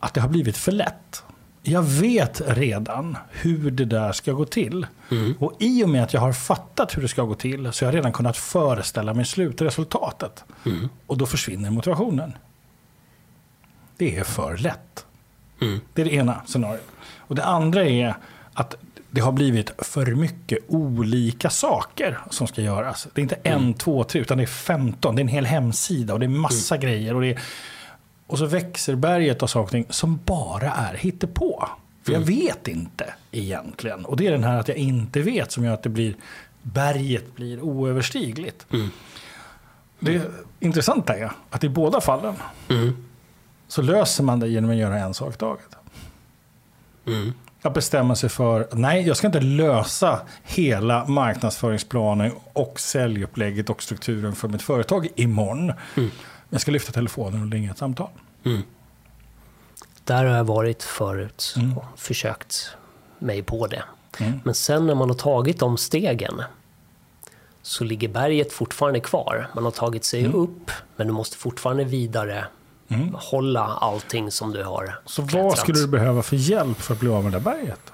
att 0.00 0.14
det 0.14 0.20
har 0.20 0.28
blivit 0.28 0.56
för 0.56 0.72
lätt. 0.72 1.22
Jag 1.62 1.82
vet 1.82 2.42
redan 2.46 3.16
hur 3.30 3.70
det 3.70 3.84
där 3.84 4.12
ska 4.12 4.32
gå 4.32 4.44
till. 4.44 4.86
Och 5.38 5.52
i 5.58 5.84
och 5.84 5.88
med 5.88 6.02
att 6.02 6.14
jag 6.14 6.20
har 6.20 6.32
fattat 6.32 6.96
hur 6.96 7.02
det 7.02 7.08
ska 7.08 7.22
gå 7.22 7.34
till 7.34 7.72
så 7.72 7.84
har 7.84 7.92
jag 7.92 7.96
redan 7.98 8.12
kunnat 8.12 8.36
föreställa 8.36 9.14
mig 9.14 9.24
slutresultatet. 9.24 10.44
Och 11.06 11.18
då 11.18 11.26
försvinner 11.26 11.70
motivationen. 11.70 12.32
Det 13.96 14.16
är 14.18 14.24
för 14.24 14.56
lätt. 14.56 15.06
Mm. 15.60 15.80
Det 15.94 16.02
är 16.02 16.04
det 16.04 16.14
ena 16.14 16.40
scenariot. 16.46 16.86
Och 17.18 17.34
det 17.34 17.44
andra 17.44 17.84
är 17.84 18.14
att 18.54 18.76
det 19.10 19.20
har 19.20 19.32
blivit 19.32 19.72
för 19.78 20.06
mycket 20.06 20.58
olika 20.68 21.50
saker 21.50 22.18
som 22.30 22.46
ska 22.46 22.62
göras. 22.62 23.08
Det 23.14 23.20
är 23.20 23.22
inte 23.22 23.38
en, 23.42 23.74
två, 23.74 24.04
tre, 24.04 24.20
utan 24.20 24.38
det 24.38 24.44
är 24.44 24.46
15. 24.46 25.16
Det 25.16 25.20
är 25.20 25.24
en 25.24 25.28
hel 25.28 25.46
hemsida 25.46 26.14
och 26.14 26.20
det 26.20 26.26
är 26.26 26.28
massa 26.28 26.76
grejer. 26.76 27.14
Och, 27.14 27.20
det 27.20 27.28
är, 27.28 27.40
och 28.26 28.38
så 28.38 28.46
växer 28.46 28.94
berget 28.94 29.42
av 29.42 29.46
saker 29.46 29.84
som 29.88 30.20
bara 30.24 30.70
är 30.72 30.94
hittepå. 30.94 31.68
För 32.02 32.12
jag 32.12 32.20
vet 32.20 32.68
inte 32.68 33.14
egentligen. 33.30 34.04
Och 34.04 34.16
det 34.16 34.26
är 34.26 34.32
den 34.32 34.44
här 34.44 34.58
att 34.58 34.68
jag 34.68 34.76
inte 34.76 35.20
vet 35.22 35.52
som 35.52 35.64
gör 35.64 35.74
att 35.74 35.82
det 35.82 35.88
blir, 35.88 36.14
berget 36.62 37.36
blir 37.36 37.60
oöverstigligt. 37.60 38.66
Det 39.98 40.22
intressanta 40.60 41.16
är 41.16 41.32
att 41.50 41.64
i 41.64 41.68
båda 41.68 42.00
fallen 42.00 42.34
Mm. 42.68 43.06
Så 43.70 43.82
löser 43.82 44.24
man 44.24 44.40
det 44.40 44.48
genom 44.48 44.70
att 44.70 44.76
göra 44.76 44.98
en 44.98 45.14
sak 45.14 45.34
i 45.34 45.36
taget. 45.36 45.76
Mm. 47.06 47.32
Att 47.62 47.74
bestämma 47.74 48.14
sig 48.16 48.28
för, 48.28 48.68
nej 48.72 49.06
jag 49.06 49.16
ska 49.16 49.26
inte 49.26 49.40
lösa 49.40 50.20
hela 50.42 51.06
marknadsföringsplanen 51.06 52.32
och 52.52 52.80
säljupplägget 52.80 53.70
och 53.70 53.82
strukturen 53.82 54.34
för 54.34 54.48
mitt 54.48 54.62
företag 54.62 55.08
imorgon. 55.16 55.72
Jag 56.50 56.60
ska 56.60 56.70
lyfta 56.70 56.92
telefonen 56.92 57.42
och 57.46 57.52
ringa 57.52 57.70
ett 57.70 57.78
samtal. 57.78 58.08
Mm. 58.44 58.62
Där 60.04 60.24
har 60.24 60.36
jag 60.36 60.44
varit 60.44 60.82
förut 60.82 61.54
Mm. 61.56 61.78
och 61.78 61.84
försökt 61.96 62.70
mig 63.18 63.42
på 63.42 63.66
det. 63.66 63.82
Men 64.44 64.54
sen 64.54 64.86
när 64.86 64.94
man 64.94 65.10
har 65.10 65.16
tagit 65.16 65.58
de 65.58 65.76
stegen 65.76 66.42
så 67.62 67.84
ligger 67.84 68.08
berget 68.08 68.52
fortfarande 68.52 69.00
kvar. 69.00 69.48
Man 69.54 69.64
har 69.64 69.70
tagit 69.70 70.04
sig 70.04 70.20
Mm. 70.24 70.34
upp, 70.34 70.70
men 70.96 71.06
du 71.06 71.12
måste 71.12 71.36
fortfarande 71.36 71.84
vidare 71.84 72.44
hålla 73.14 73.60
allting 73.66 74.30
som 74.30 74.52
du 74.52 74.64
har 74.64 74.94
Så 75.04 75.22
vad 75.22 75.30
klättrat. 75.30 75.58
skulle 75.58 75.78
du 75.78 75.86
behöva 75.88 76.22
för 76.22 76.36
hjälp 76.36 76.80
för 76.80 76.94
att 76.94 77.00
bli 77.00 77.08
av 77.08 77.24
med 77.24 77.32
det 77.32 77.38
där 77.38 77.44
berget? 77.44 77.92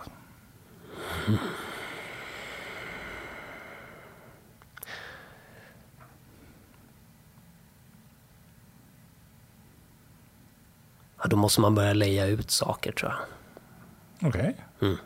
Ja, 11.19 11.27
då 11.29 11.37
måste 11.37 11.61
man 11.61 11.75
börja 11.75 11.93
leja 11.93 12.27
ut 12.27 12.51
saker 12.51 12.93
tror 12.93 13.13
jag. 13.13 14.29
Okej. 14.29 14.57
Mm. 14.83 14.97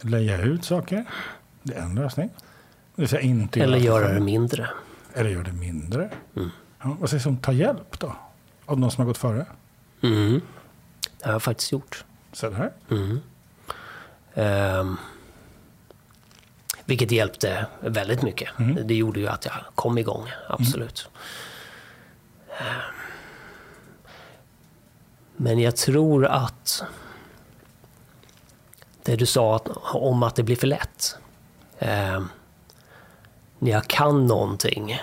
Leja 0.00 0.42
ut 0.42 0.64
saker. 0.64 1.04
Det 1.62 1.74
är 1.74 1.82
en 1.82 1.94
lösning. 1.94 2.30
Det 2.94 3.12
vill 3.12 3.20
inte 3.24 3.60
Eller 3.60 3.78
göra 3.78 4.12
det 4.12 4.20
mindre. 4.20 4.68
Eller 5.14 5.30
gör 5.30 5.42
det 5.42 5.52
mindre. 5.52 6.10
Mm. 6.36 6.50
Ja, 6.82 6.96
vad 7.00 7.10
sägs 7.10 7.26
om 7.26 7.36
ta 7.36 7.52
hjälp 7.52 7.98
då? 7.98 8.16
Av 8.68 8.80
någon 8.80 8.90
som 8.90 9.00
har 9.02 9.06
gått 9.06 9.18
före? 9.18 9.46
Mm. 10.02 10.40
Det 11.18 11.24
har 11.26 11.32
jag 11.32 11.42
faktiskt 11.42 11.72
gjort. 11.72 12.04
Så 12.32 12.50
här. 12.50 12.72
Mm. 12.90 13.20
Ehm, 14.34 14.96
vilket 16.84 17.10
hjälpte 17.10 17.66
väldigt 17.80 18.22
mycket. 18.22 18.48
Det 18.84 18.94
gjorde 18.94 19.20
ju 19.20 19.28
att 19.28 19.44
jag 19.44 19.54
kom 19.74 19.98
igång, 19.98 20.28
absolut. 20.48 21.08
Ehm, 22.58 22.94
men 25.36 25.58
jag 25.58 25.76
tror 25.76 26.26
att 26.26 26.82
det 29.02 29.16
du 29.16 29.26
sa 29.26 29.56
att, 29.56 29.68
om 29.94 30.22
att 30.22 30.36
det 30.36 30.42
blir 30.42 30.56
för 30.56 30.66
lätt. 30.66 31.16
ehm, 31.78 32.28
när 33.58 33.70
jag 33.70 33.86
kan 33.86 34.26
någonting 34.26 35.00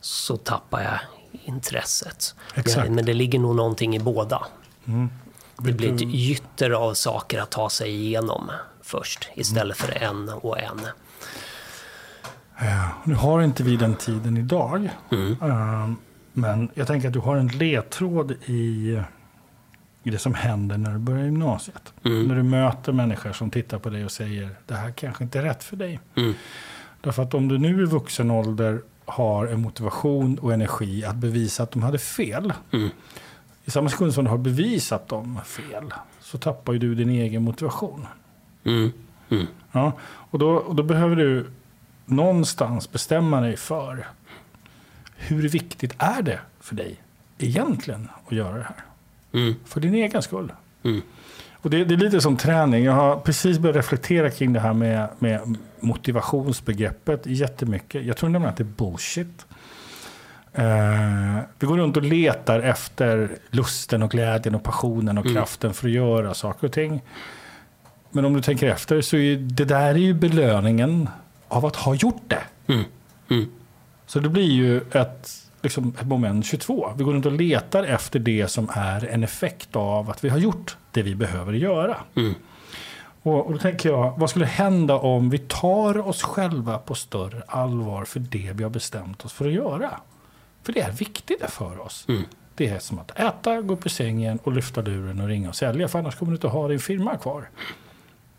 så 0.00 0.36
tappar 0.36 0.82
jag 0.82 1.00
intresset. 1.44 2.34
Exakt. 2.54 2.90
Men 2.90 3.04
det 3.04 3.14
ligger 3.14 3.38
nog 3.38 3.56
någonting 3.56 3.96
i 3.96 3.98
båda. 3.98 4.46
Mm. 4.84 5.10
Det 5.58 5.72
blir 5.72 5.94
ett 5.94 6.00
gytter 6.00 6.70
av 6.70 6.94
saker 6.94 7.40
att 7.40 7.50
ta 7.50 7.70
sig 7.70 7.90
igenom 7.90 8.50
först 8.82 9.28
istället 9.34 9.76
för 9.76 10.02
en 10.02 10.28
och 10.28 10.60
en. 10.60 10.80
Ja, 12.58 12.88
nu 13.04 13.14
har 13.14 13.42
inte 13.42 13.62
vi 13.62 13.76
den 13.76 13.94
tiden 13.94 14.36
idag. 14.36 14.90
Eh, 15.10 15.90
Men 16.32 16.70
jag 16.74 16.86
tänker 16.86 17.08
att 17.08 17.14
du 17.14 17.20
har 17.20 17.36
en 17.36 17.48
ledtråd 17.48 18.30
i, 18.46 19.02
i 20.02 20.10
det 20.10 20.18
som 20.18 20.34
händer 20.34 20.78
när 20.78 20.92
du 20.92 20.98
börjar 20.98 21.24
gymnasiet. 21.24 21.92
När 22.02 22.34
du 22.36 22.42
möter 22.42 22.92
människor 22.92 23.32
som 23.32 23.50
tittar 23.50 23.78
på 23.78 23.90
dig 23.90 24.04
och 24.04 24.12
säger 24.12 24.56
det 24.66 24.74
här 24.74 24.90
kanske 24.90 25.24
inte 25.24 25.38
är 25.38 25.42
rätt 25.42 25.64
för 25.64 25.76
dig. 25.76 26.00
Mm. 26.16 26.34
Därför 27.00 27.22
att 27.22 27.34
om 27.34 27.48
du 27.48 27.58
nu 27.58 27.82
i 27.82 27.84
vuxen 27.84 28.30
ålder 28.30 28.82
har 29.04 29.46
en 29.46 29.60
motivation 29.60 30.38
och 30.38 30.52
energi 30.52 31.04
att 31.04 31.16
bevisa 31.16 31.62
att 31.62 31.70
de 31.70 31.82
hade 31.82 31.98
fel. 31.98 32.52
Mm. 32.72 32.90
I 33.64 33.70
samma 33.70 33.88
sekund 33.88 34.14
som 34.14 34.24
du 34.24 34.30
har 34.30 34.38
bevisat 34.38 35.08
dem 35.08 35.40
fel 35.44 35.92
så 36.20 36.38
tappar 36.38 36.72
ju 36.72 36.78
du 36.78 36.94
din 36.94 37.10
egen 37.10 37.42
motivation. 37.42 38.06
Mm. 38.64 38.92
Mm. 39.28 39.46
Ja, 39.72 39.92
och, 40.02 40.38
då, 40.38 40.50
och 40.50 40.74
då 40.74 40.82
behöver 40.82 41.16
du 41.16 41.50
någonstans 42.06 42.92
bestämma 42.92 43.40
dig 43.40 43.56
för 43.56 44.06
hur 45.16 45.48
viktigt 45.48 45.94
är 45.98 46.22
det 46.22 46.40
för 46.60 46.74
dig 46.74 47.00
egentligen 47.38 48.08
att 48.26 48.32
göra 48.32 48.58
det 48.58 48.64
här? 48.64 48.84
Mm. 49.32 49.54
För 49.64 49.80
din 49.80 49.94
egen 49.94 50.22
skull. 50.22 50.52
Och 51.62 51.70
det, 51.70 51.84
det 51.84 51.94
är 51.94 51.98
lite 51.98 52.20
som 52.20 52.36
träning. 52.36 52.84
Jag 52.84 52.92
har 52.92 53.16
precis 53.16 53.58
börjat 53.58 53.76
reflektera 53.76 54.30
kring 54.30 54.52
det 54.52 54.60
här 54.60 54.72
med, 54.72 55.08
med 55.18 55.56
motivationsbegreppet 55.80 57.26
jättemycket. 57.26 58.04
Jag 58.04 58.16
tror 58.16 58.28
nämligen 58.28 58.50
att 58.50 58.56
det 58.56 58.62
är 58.62 58.84
bullshit. 58.84 59.46
Eh, 60.52 61.38
vi 61.58 61.66
går 61.66 61.76
runt 61.76 61.96
och 61.96 62.02
letar 62.02 62.60
efter 62.60 63.30
lusten 63.50 64.02
och 64.02 64.10
glädjen 64.10 64.54
och 64.54 64.62
passionen 64.62 65.18
och 65.18 65.24
Mm. 65.26 65.36
kraften 65.36 65.74
för 65.74 65.86
att 65.88 65.94
göra 65.94 66.34
saker 66.34 66.66
och 66.66 66.72
ting. 66.72 67.00
Men 68.10 68.24
om 68.24 68.34
du 68.34 68.42
tänker 68.42 68.68
efter 68.68 69.00
så 69.00 69.16
är 69.16 69.36
det 69.36 69.64
där 69.64 69.88
är 69.90 69.94
ju 69.94 70.14
belöningen 70.14 71.08
av 71.48 71.66
att 71.66 71.76
ha 71.76 71.94
gjort 71.94 72.22
det. 72.28 72.42
Mm. 72.72 72.84
Mm. 73.30 73.50
Så 74.06 74.20
det 74.20 74.28
blir 74.28 74.50
ju 74.50 74.80
ett, 74.92 75.30
liksom 75.62 75.94
moment 76.02 76.46
22. 76.46 76.92
Vi 76.96 77.04
går 77.04 77.12
runt 77.12 77.26
och 77.26 77.32
letar 77.32 77.84
efter 77.84 78.18
det 78.18 78.48
som 78.48 78.68
är 78.74 79.06
en 79.06 79.24
effekt 79.24 79.76
av 79.76 80.10
att 80.10 80.24
vi 80.24 80.28
har 80.28 80.38
gjort 80.38 80.76
det 80.90 81.02
vi 81.02 81.14
behöver 81.14 81.52
göra. 81.52 81.96
Mm. 82.16 82.34
Och, 83.22 83.46
och 83.46 83.52
då 83.52 83.58
tänker 83.58 83.88
jag, 83.88 84.18
vad 84.18 84.30
skulle 84.30 84.46
hända 84.46 84.94
om 84.96 85.30
vi 85.30 85.38
tar 85.38 86.08
oss 86.08 86.22
själva 86.22 86.78
på 86.78 86.94
större 86.94 87.42
allvar 87.46 88.04
för 88.04 88.20
det 88.20 88.52
vi 88.54 88.62
har 88.62 88.70
bestämt 88.70 89.24
oss 89.24 89.32
för 89.32 89.46
att 89.46 89.52
göra? 89.52 89.90
För 90.62 90.72
det 90.72 90.80
är 90.80 90.92
viktigt 90.92 91.42
för 91.50 91.80
oss. 91.80 92.04
Mm. 92.08 92.22
Det 92.54 92.68
är 92.68 92.78
som 92.78 92.98
att 92.98 93.18
äta, 93.20 93.62
gå 93.62 93.74
upp 93.74 93.86
i 93.86 93.88
sängen 93.88 94.38
och 94.42 94.52
lyfta 94.52 94.80
luren 94.80 95.20
och 95.20 95.28
ringa 95.28 95.48
och 95.48 95.56
sälja. 95.56 95.88
För 95.88 95.98
annars 95.98 96.16
kommer 96.16 96.32
du 96.32 96.36
inte 96.36 96.48
ha 96.48 96.68
din 96.68 96.80
firma 96.80 97.16
kvar. 97.16 97.48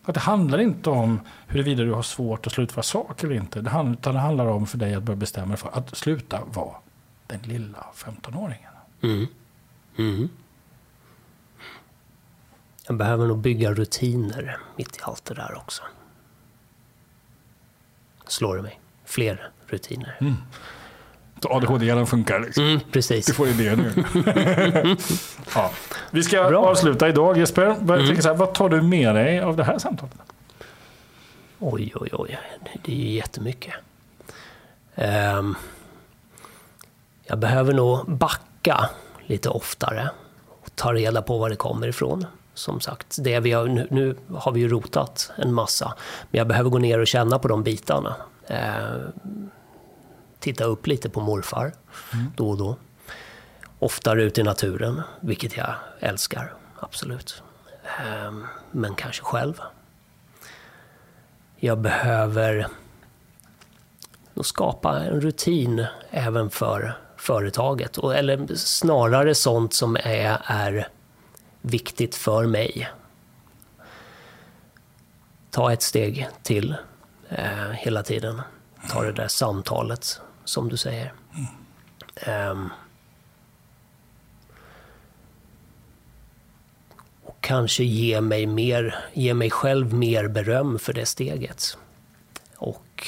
Att 0.05 0.13
det 0.13 0.19
handlar 0.19 0.57
inte 0.57 0.89
om 0.89 1.19
huruvida 1.47 1.83
du 1.83 1.91
har 1.91 2.01
svårt 2.01 2.47
att 2.47 2.53
slutföra 2.53 2.83
saker 2.83 3.27
eller 3.27 3.35
inte. 3.35 3.61
Det 3.61 3.69
handlar, 3.69 3.93
utan 3.93 4.13
det 4.13 4.19
handlar 4.19 4.45
om 4.45 4.67
för 4.67 4.77
dig 4.77 4.95
att 4.95 5.03
börja 5.03 5.17
bestämma 5.17 5.47
dig 5.47 5.57
för 5.57 5.69
att 5.73 5.97
sluta 5.97 6.39
vara 6.53 6.75
den 7.27 7.39
lilla 7.43 7.85
15-åringen. 7.95 8.71
Mm. 9.01 9.27
Mm. 9.97 10.29
Jag 12.87 12.97
behöver 12.97 13.27
nog 13.27 13.37
bygga 13.37 13.73
rutiner 13.73 14.57
mitt 14.75 14.97
i 14.97 14.99
allt 15.01 15.25
det 15.25 15.33
där 15.33 15.55
också. 15.57 15.83
Slår 18.27 18.55
det 18.55 18.61
mig. 18.61 18.79
Fler 19.05 19.51
rutiner. 19.67 20.17
Mm, 20.21 20.35
ADHD-hjärnan 21.45 22.07
funkar 22.07 22.39
liksom. 22.39 22.79
precis. 22.91 23.25
Du 23.25 23.33
får 23.33 23.47
idéer 23.47 23.75
nu. 23.75 23.93
ja. 25.55 25.71
Vi 26.11 26.23
ska 26.23 26.49
Bra. 26.49 26.65
avsluta 26.65 27.09
idag 27.09 27.37
Jesper. 27.37 27.75
Så 28.21 28.27
här, 28.27 28.35
vad 28.35 28.53
tar 28.53 28.69
du 28.69 28.81
med 28.81 29.15
dig 29.15 29.39
av 29.39 29.57
det 29.57 29.63
här 29.63 29.79
samtalet? 29.79 30.15
Oj, 31.59 31.91
oj, 31.95 32.09
oj. 32.11 32.39
Det 32.83 32.91
är 32.91 32.95
ju 32.95 33.11
jättemycket. 33.11 33.73
Ehm, 34.95 35.55
jag 37.33 37.39
behöver 37.39 37.73
nog 37.73 38.11
backa 38.11 38.89
lite 39.25 39.49
oftare 39.49 40.09
och 40.61 40.75
ta 40.75 40.93
reda 40.93 41.21
på 41.21 41.37
var 41.37 41.49
det 41.49 41.55
kommer 41.55 41.87
ifrån. 41.87 42.25
Som 42.53 42.79
sagt, 42.79 43.17
det 43.19 43.39
vi 43.39 43.51
har, 43.51 43.67
nu, 43.67 43.87
nu 43.91 44.15
har 44.35 44.51
vi 44.51 44.59
ju 44.59 44.67
rotat 44.67 45.31
en 45.35 45.53
massa. 45.53 45.93
Men 46.31 46.37
jag 46.37 46.47
behöver 46.47 46.69
gå 46.69 46.77
ner 46.77 46.99
och 46.99 47.07
känna 47.07 47.39
på 47.39 47.47
de 47.47 47.63
bitarna. 47.63 48.15
Ehm, 48.47 49.49
titta 50.39 50.63
upp 50.63 50.87
lite 50.87 51.09
på 51.09 51.21
morfar 51.21 51.73
då 52.35 52.49
och 52.49 52.57
då. 52.57 52.75
Oftare 53.79 54.23
ute 54.23 54.41
i 54.41 54.43
naturen, 54.43 55.01
vilket 55.19 55.57
jag 55.57 55.75
älskar. 55.99 56.53
Absolut. 56.79 57.43
Ehm, 58.05 58.45
men 58.71 58.95
kanske 58.95 59.23
själv. 59.23 59.61
Jag 61.55 61.79
behöver 61.79 62.67
skapa 64.41 64.99
en 64.99 65.21
rutin 65.21 65.85
även 66.11 66.49
för 66.49 67.02
företaget. 67.23 67.97
Eller 67.97 68.55
snarare 68.55 69.35
sånt 69.35 69.73
som 69.73 69.95
är, 69.95 70.41
är 70.45 70.87
viktigt 71.61 72.15
för 72.15 72.45
mig. 72.45 72.89
Ta 75.51 75.73
ett 75.73 75.81
steg 75.81 76.27
till 76.43 76.75
eh, 77.29 77.71
hela 77.71 78.03
tiden. 78.03 78.41
Ta 78.89 79.01
det 79.03 79.11
där 79.11 79.27
samtalet, 79.27 80.21
som 80.43 80.69
du 80.69 80.77
säger. 80.77 81.13
Um, 82.27 82.69
och 87.23 87.37
kanske 87.41 87.83
ge 87.83 88.21
mig, 88.21 88.45
mer, 88.45 88.95
ge 89.13 89.33
mig 89.33 89.49
själv 89.49 89.93
mer 89.93 90.27
beröm 90.27 90.79
för 90.79 90.93
det 90.93 91.05
steget. 91.05 91.77
Och 92.57 93.07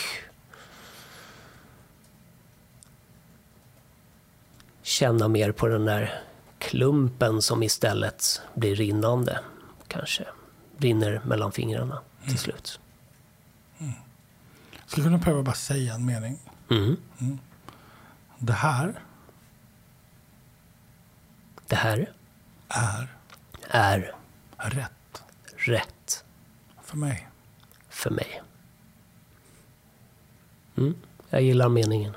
känna 4.96 5.28
mer 5.28 5.52
på 5.52 5.68
den 5.68 5.86
där 5.86 6.22
klumpen 6.60 7.42
som 7.42 7.64
istället 7.64 8.42
blir 8.54 8.76
rinnande. 8.76 9.40
Kanske 9.88 10.26
rinner 10.78 11.22
mellan 11.26 11.52
fingrarna 11.52 12.02
till 12.28 12.38
slut. 12.38 12.80
Jag 13.78 14.90
skulle 14.92 15.06
kunna 15.06 15.20
pröva 15.20 15.44
bara 15.44 15.56
säga 15.56 15.94
en 15.94 16.06
mening. 16.06 16.40
Mm. 16.70 16.98
Det 18.40 18.54
här 18.54 19.00
Det 21.68 21.76
här 21.76 22.14
är 22.70 23.10
är 23.68 24.14
rätt 24.58 25.24
rätt 25.56 26.26
för 26.84 26.98
mig. 26.98 27.28
för 27.90 28.10
mig. 28.10 28.42
Mm. 30.78 30.96
Jag 31.30 31.42
gillar 31.42 31.70
meningen. 31.70 32.14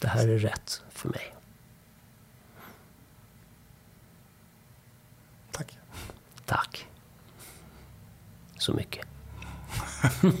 Det 0.00 0.08
här 0.08 0.28
är 0.28 0.38
rätt 0.38 0.82
för 0.90 1.08
mig. 1.08 1.34
Tack 5.52 5.78
Tack. 6.48 6.86
Så 8.58 8.72
mycket. 8.74 9.06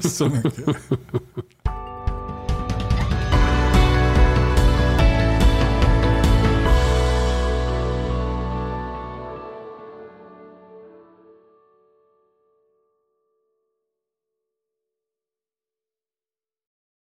så 0.00 0.28
mycket. 0.28 0.76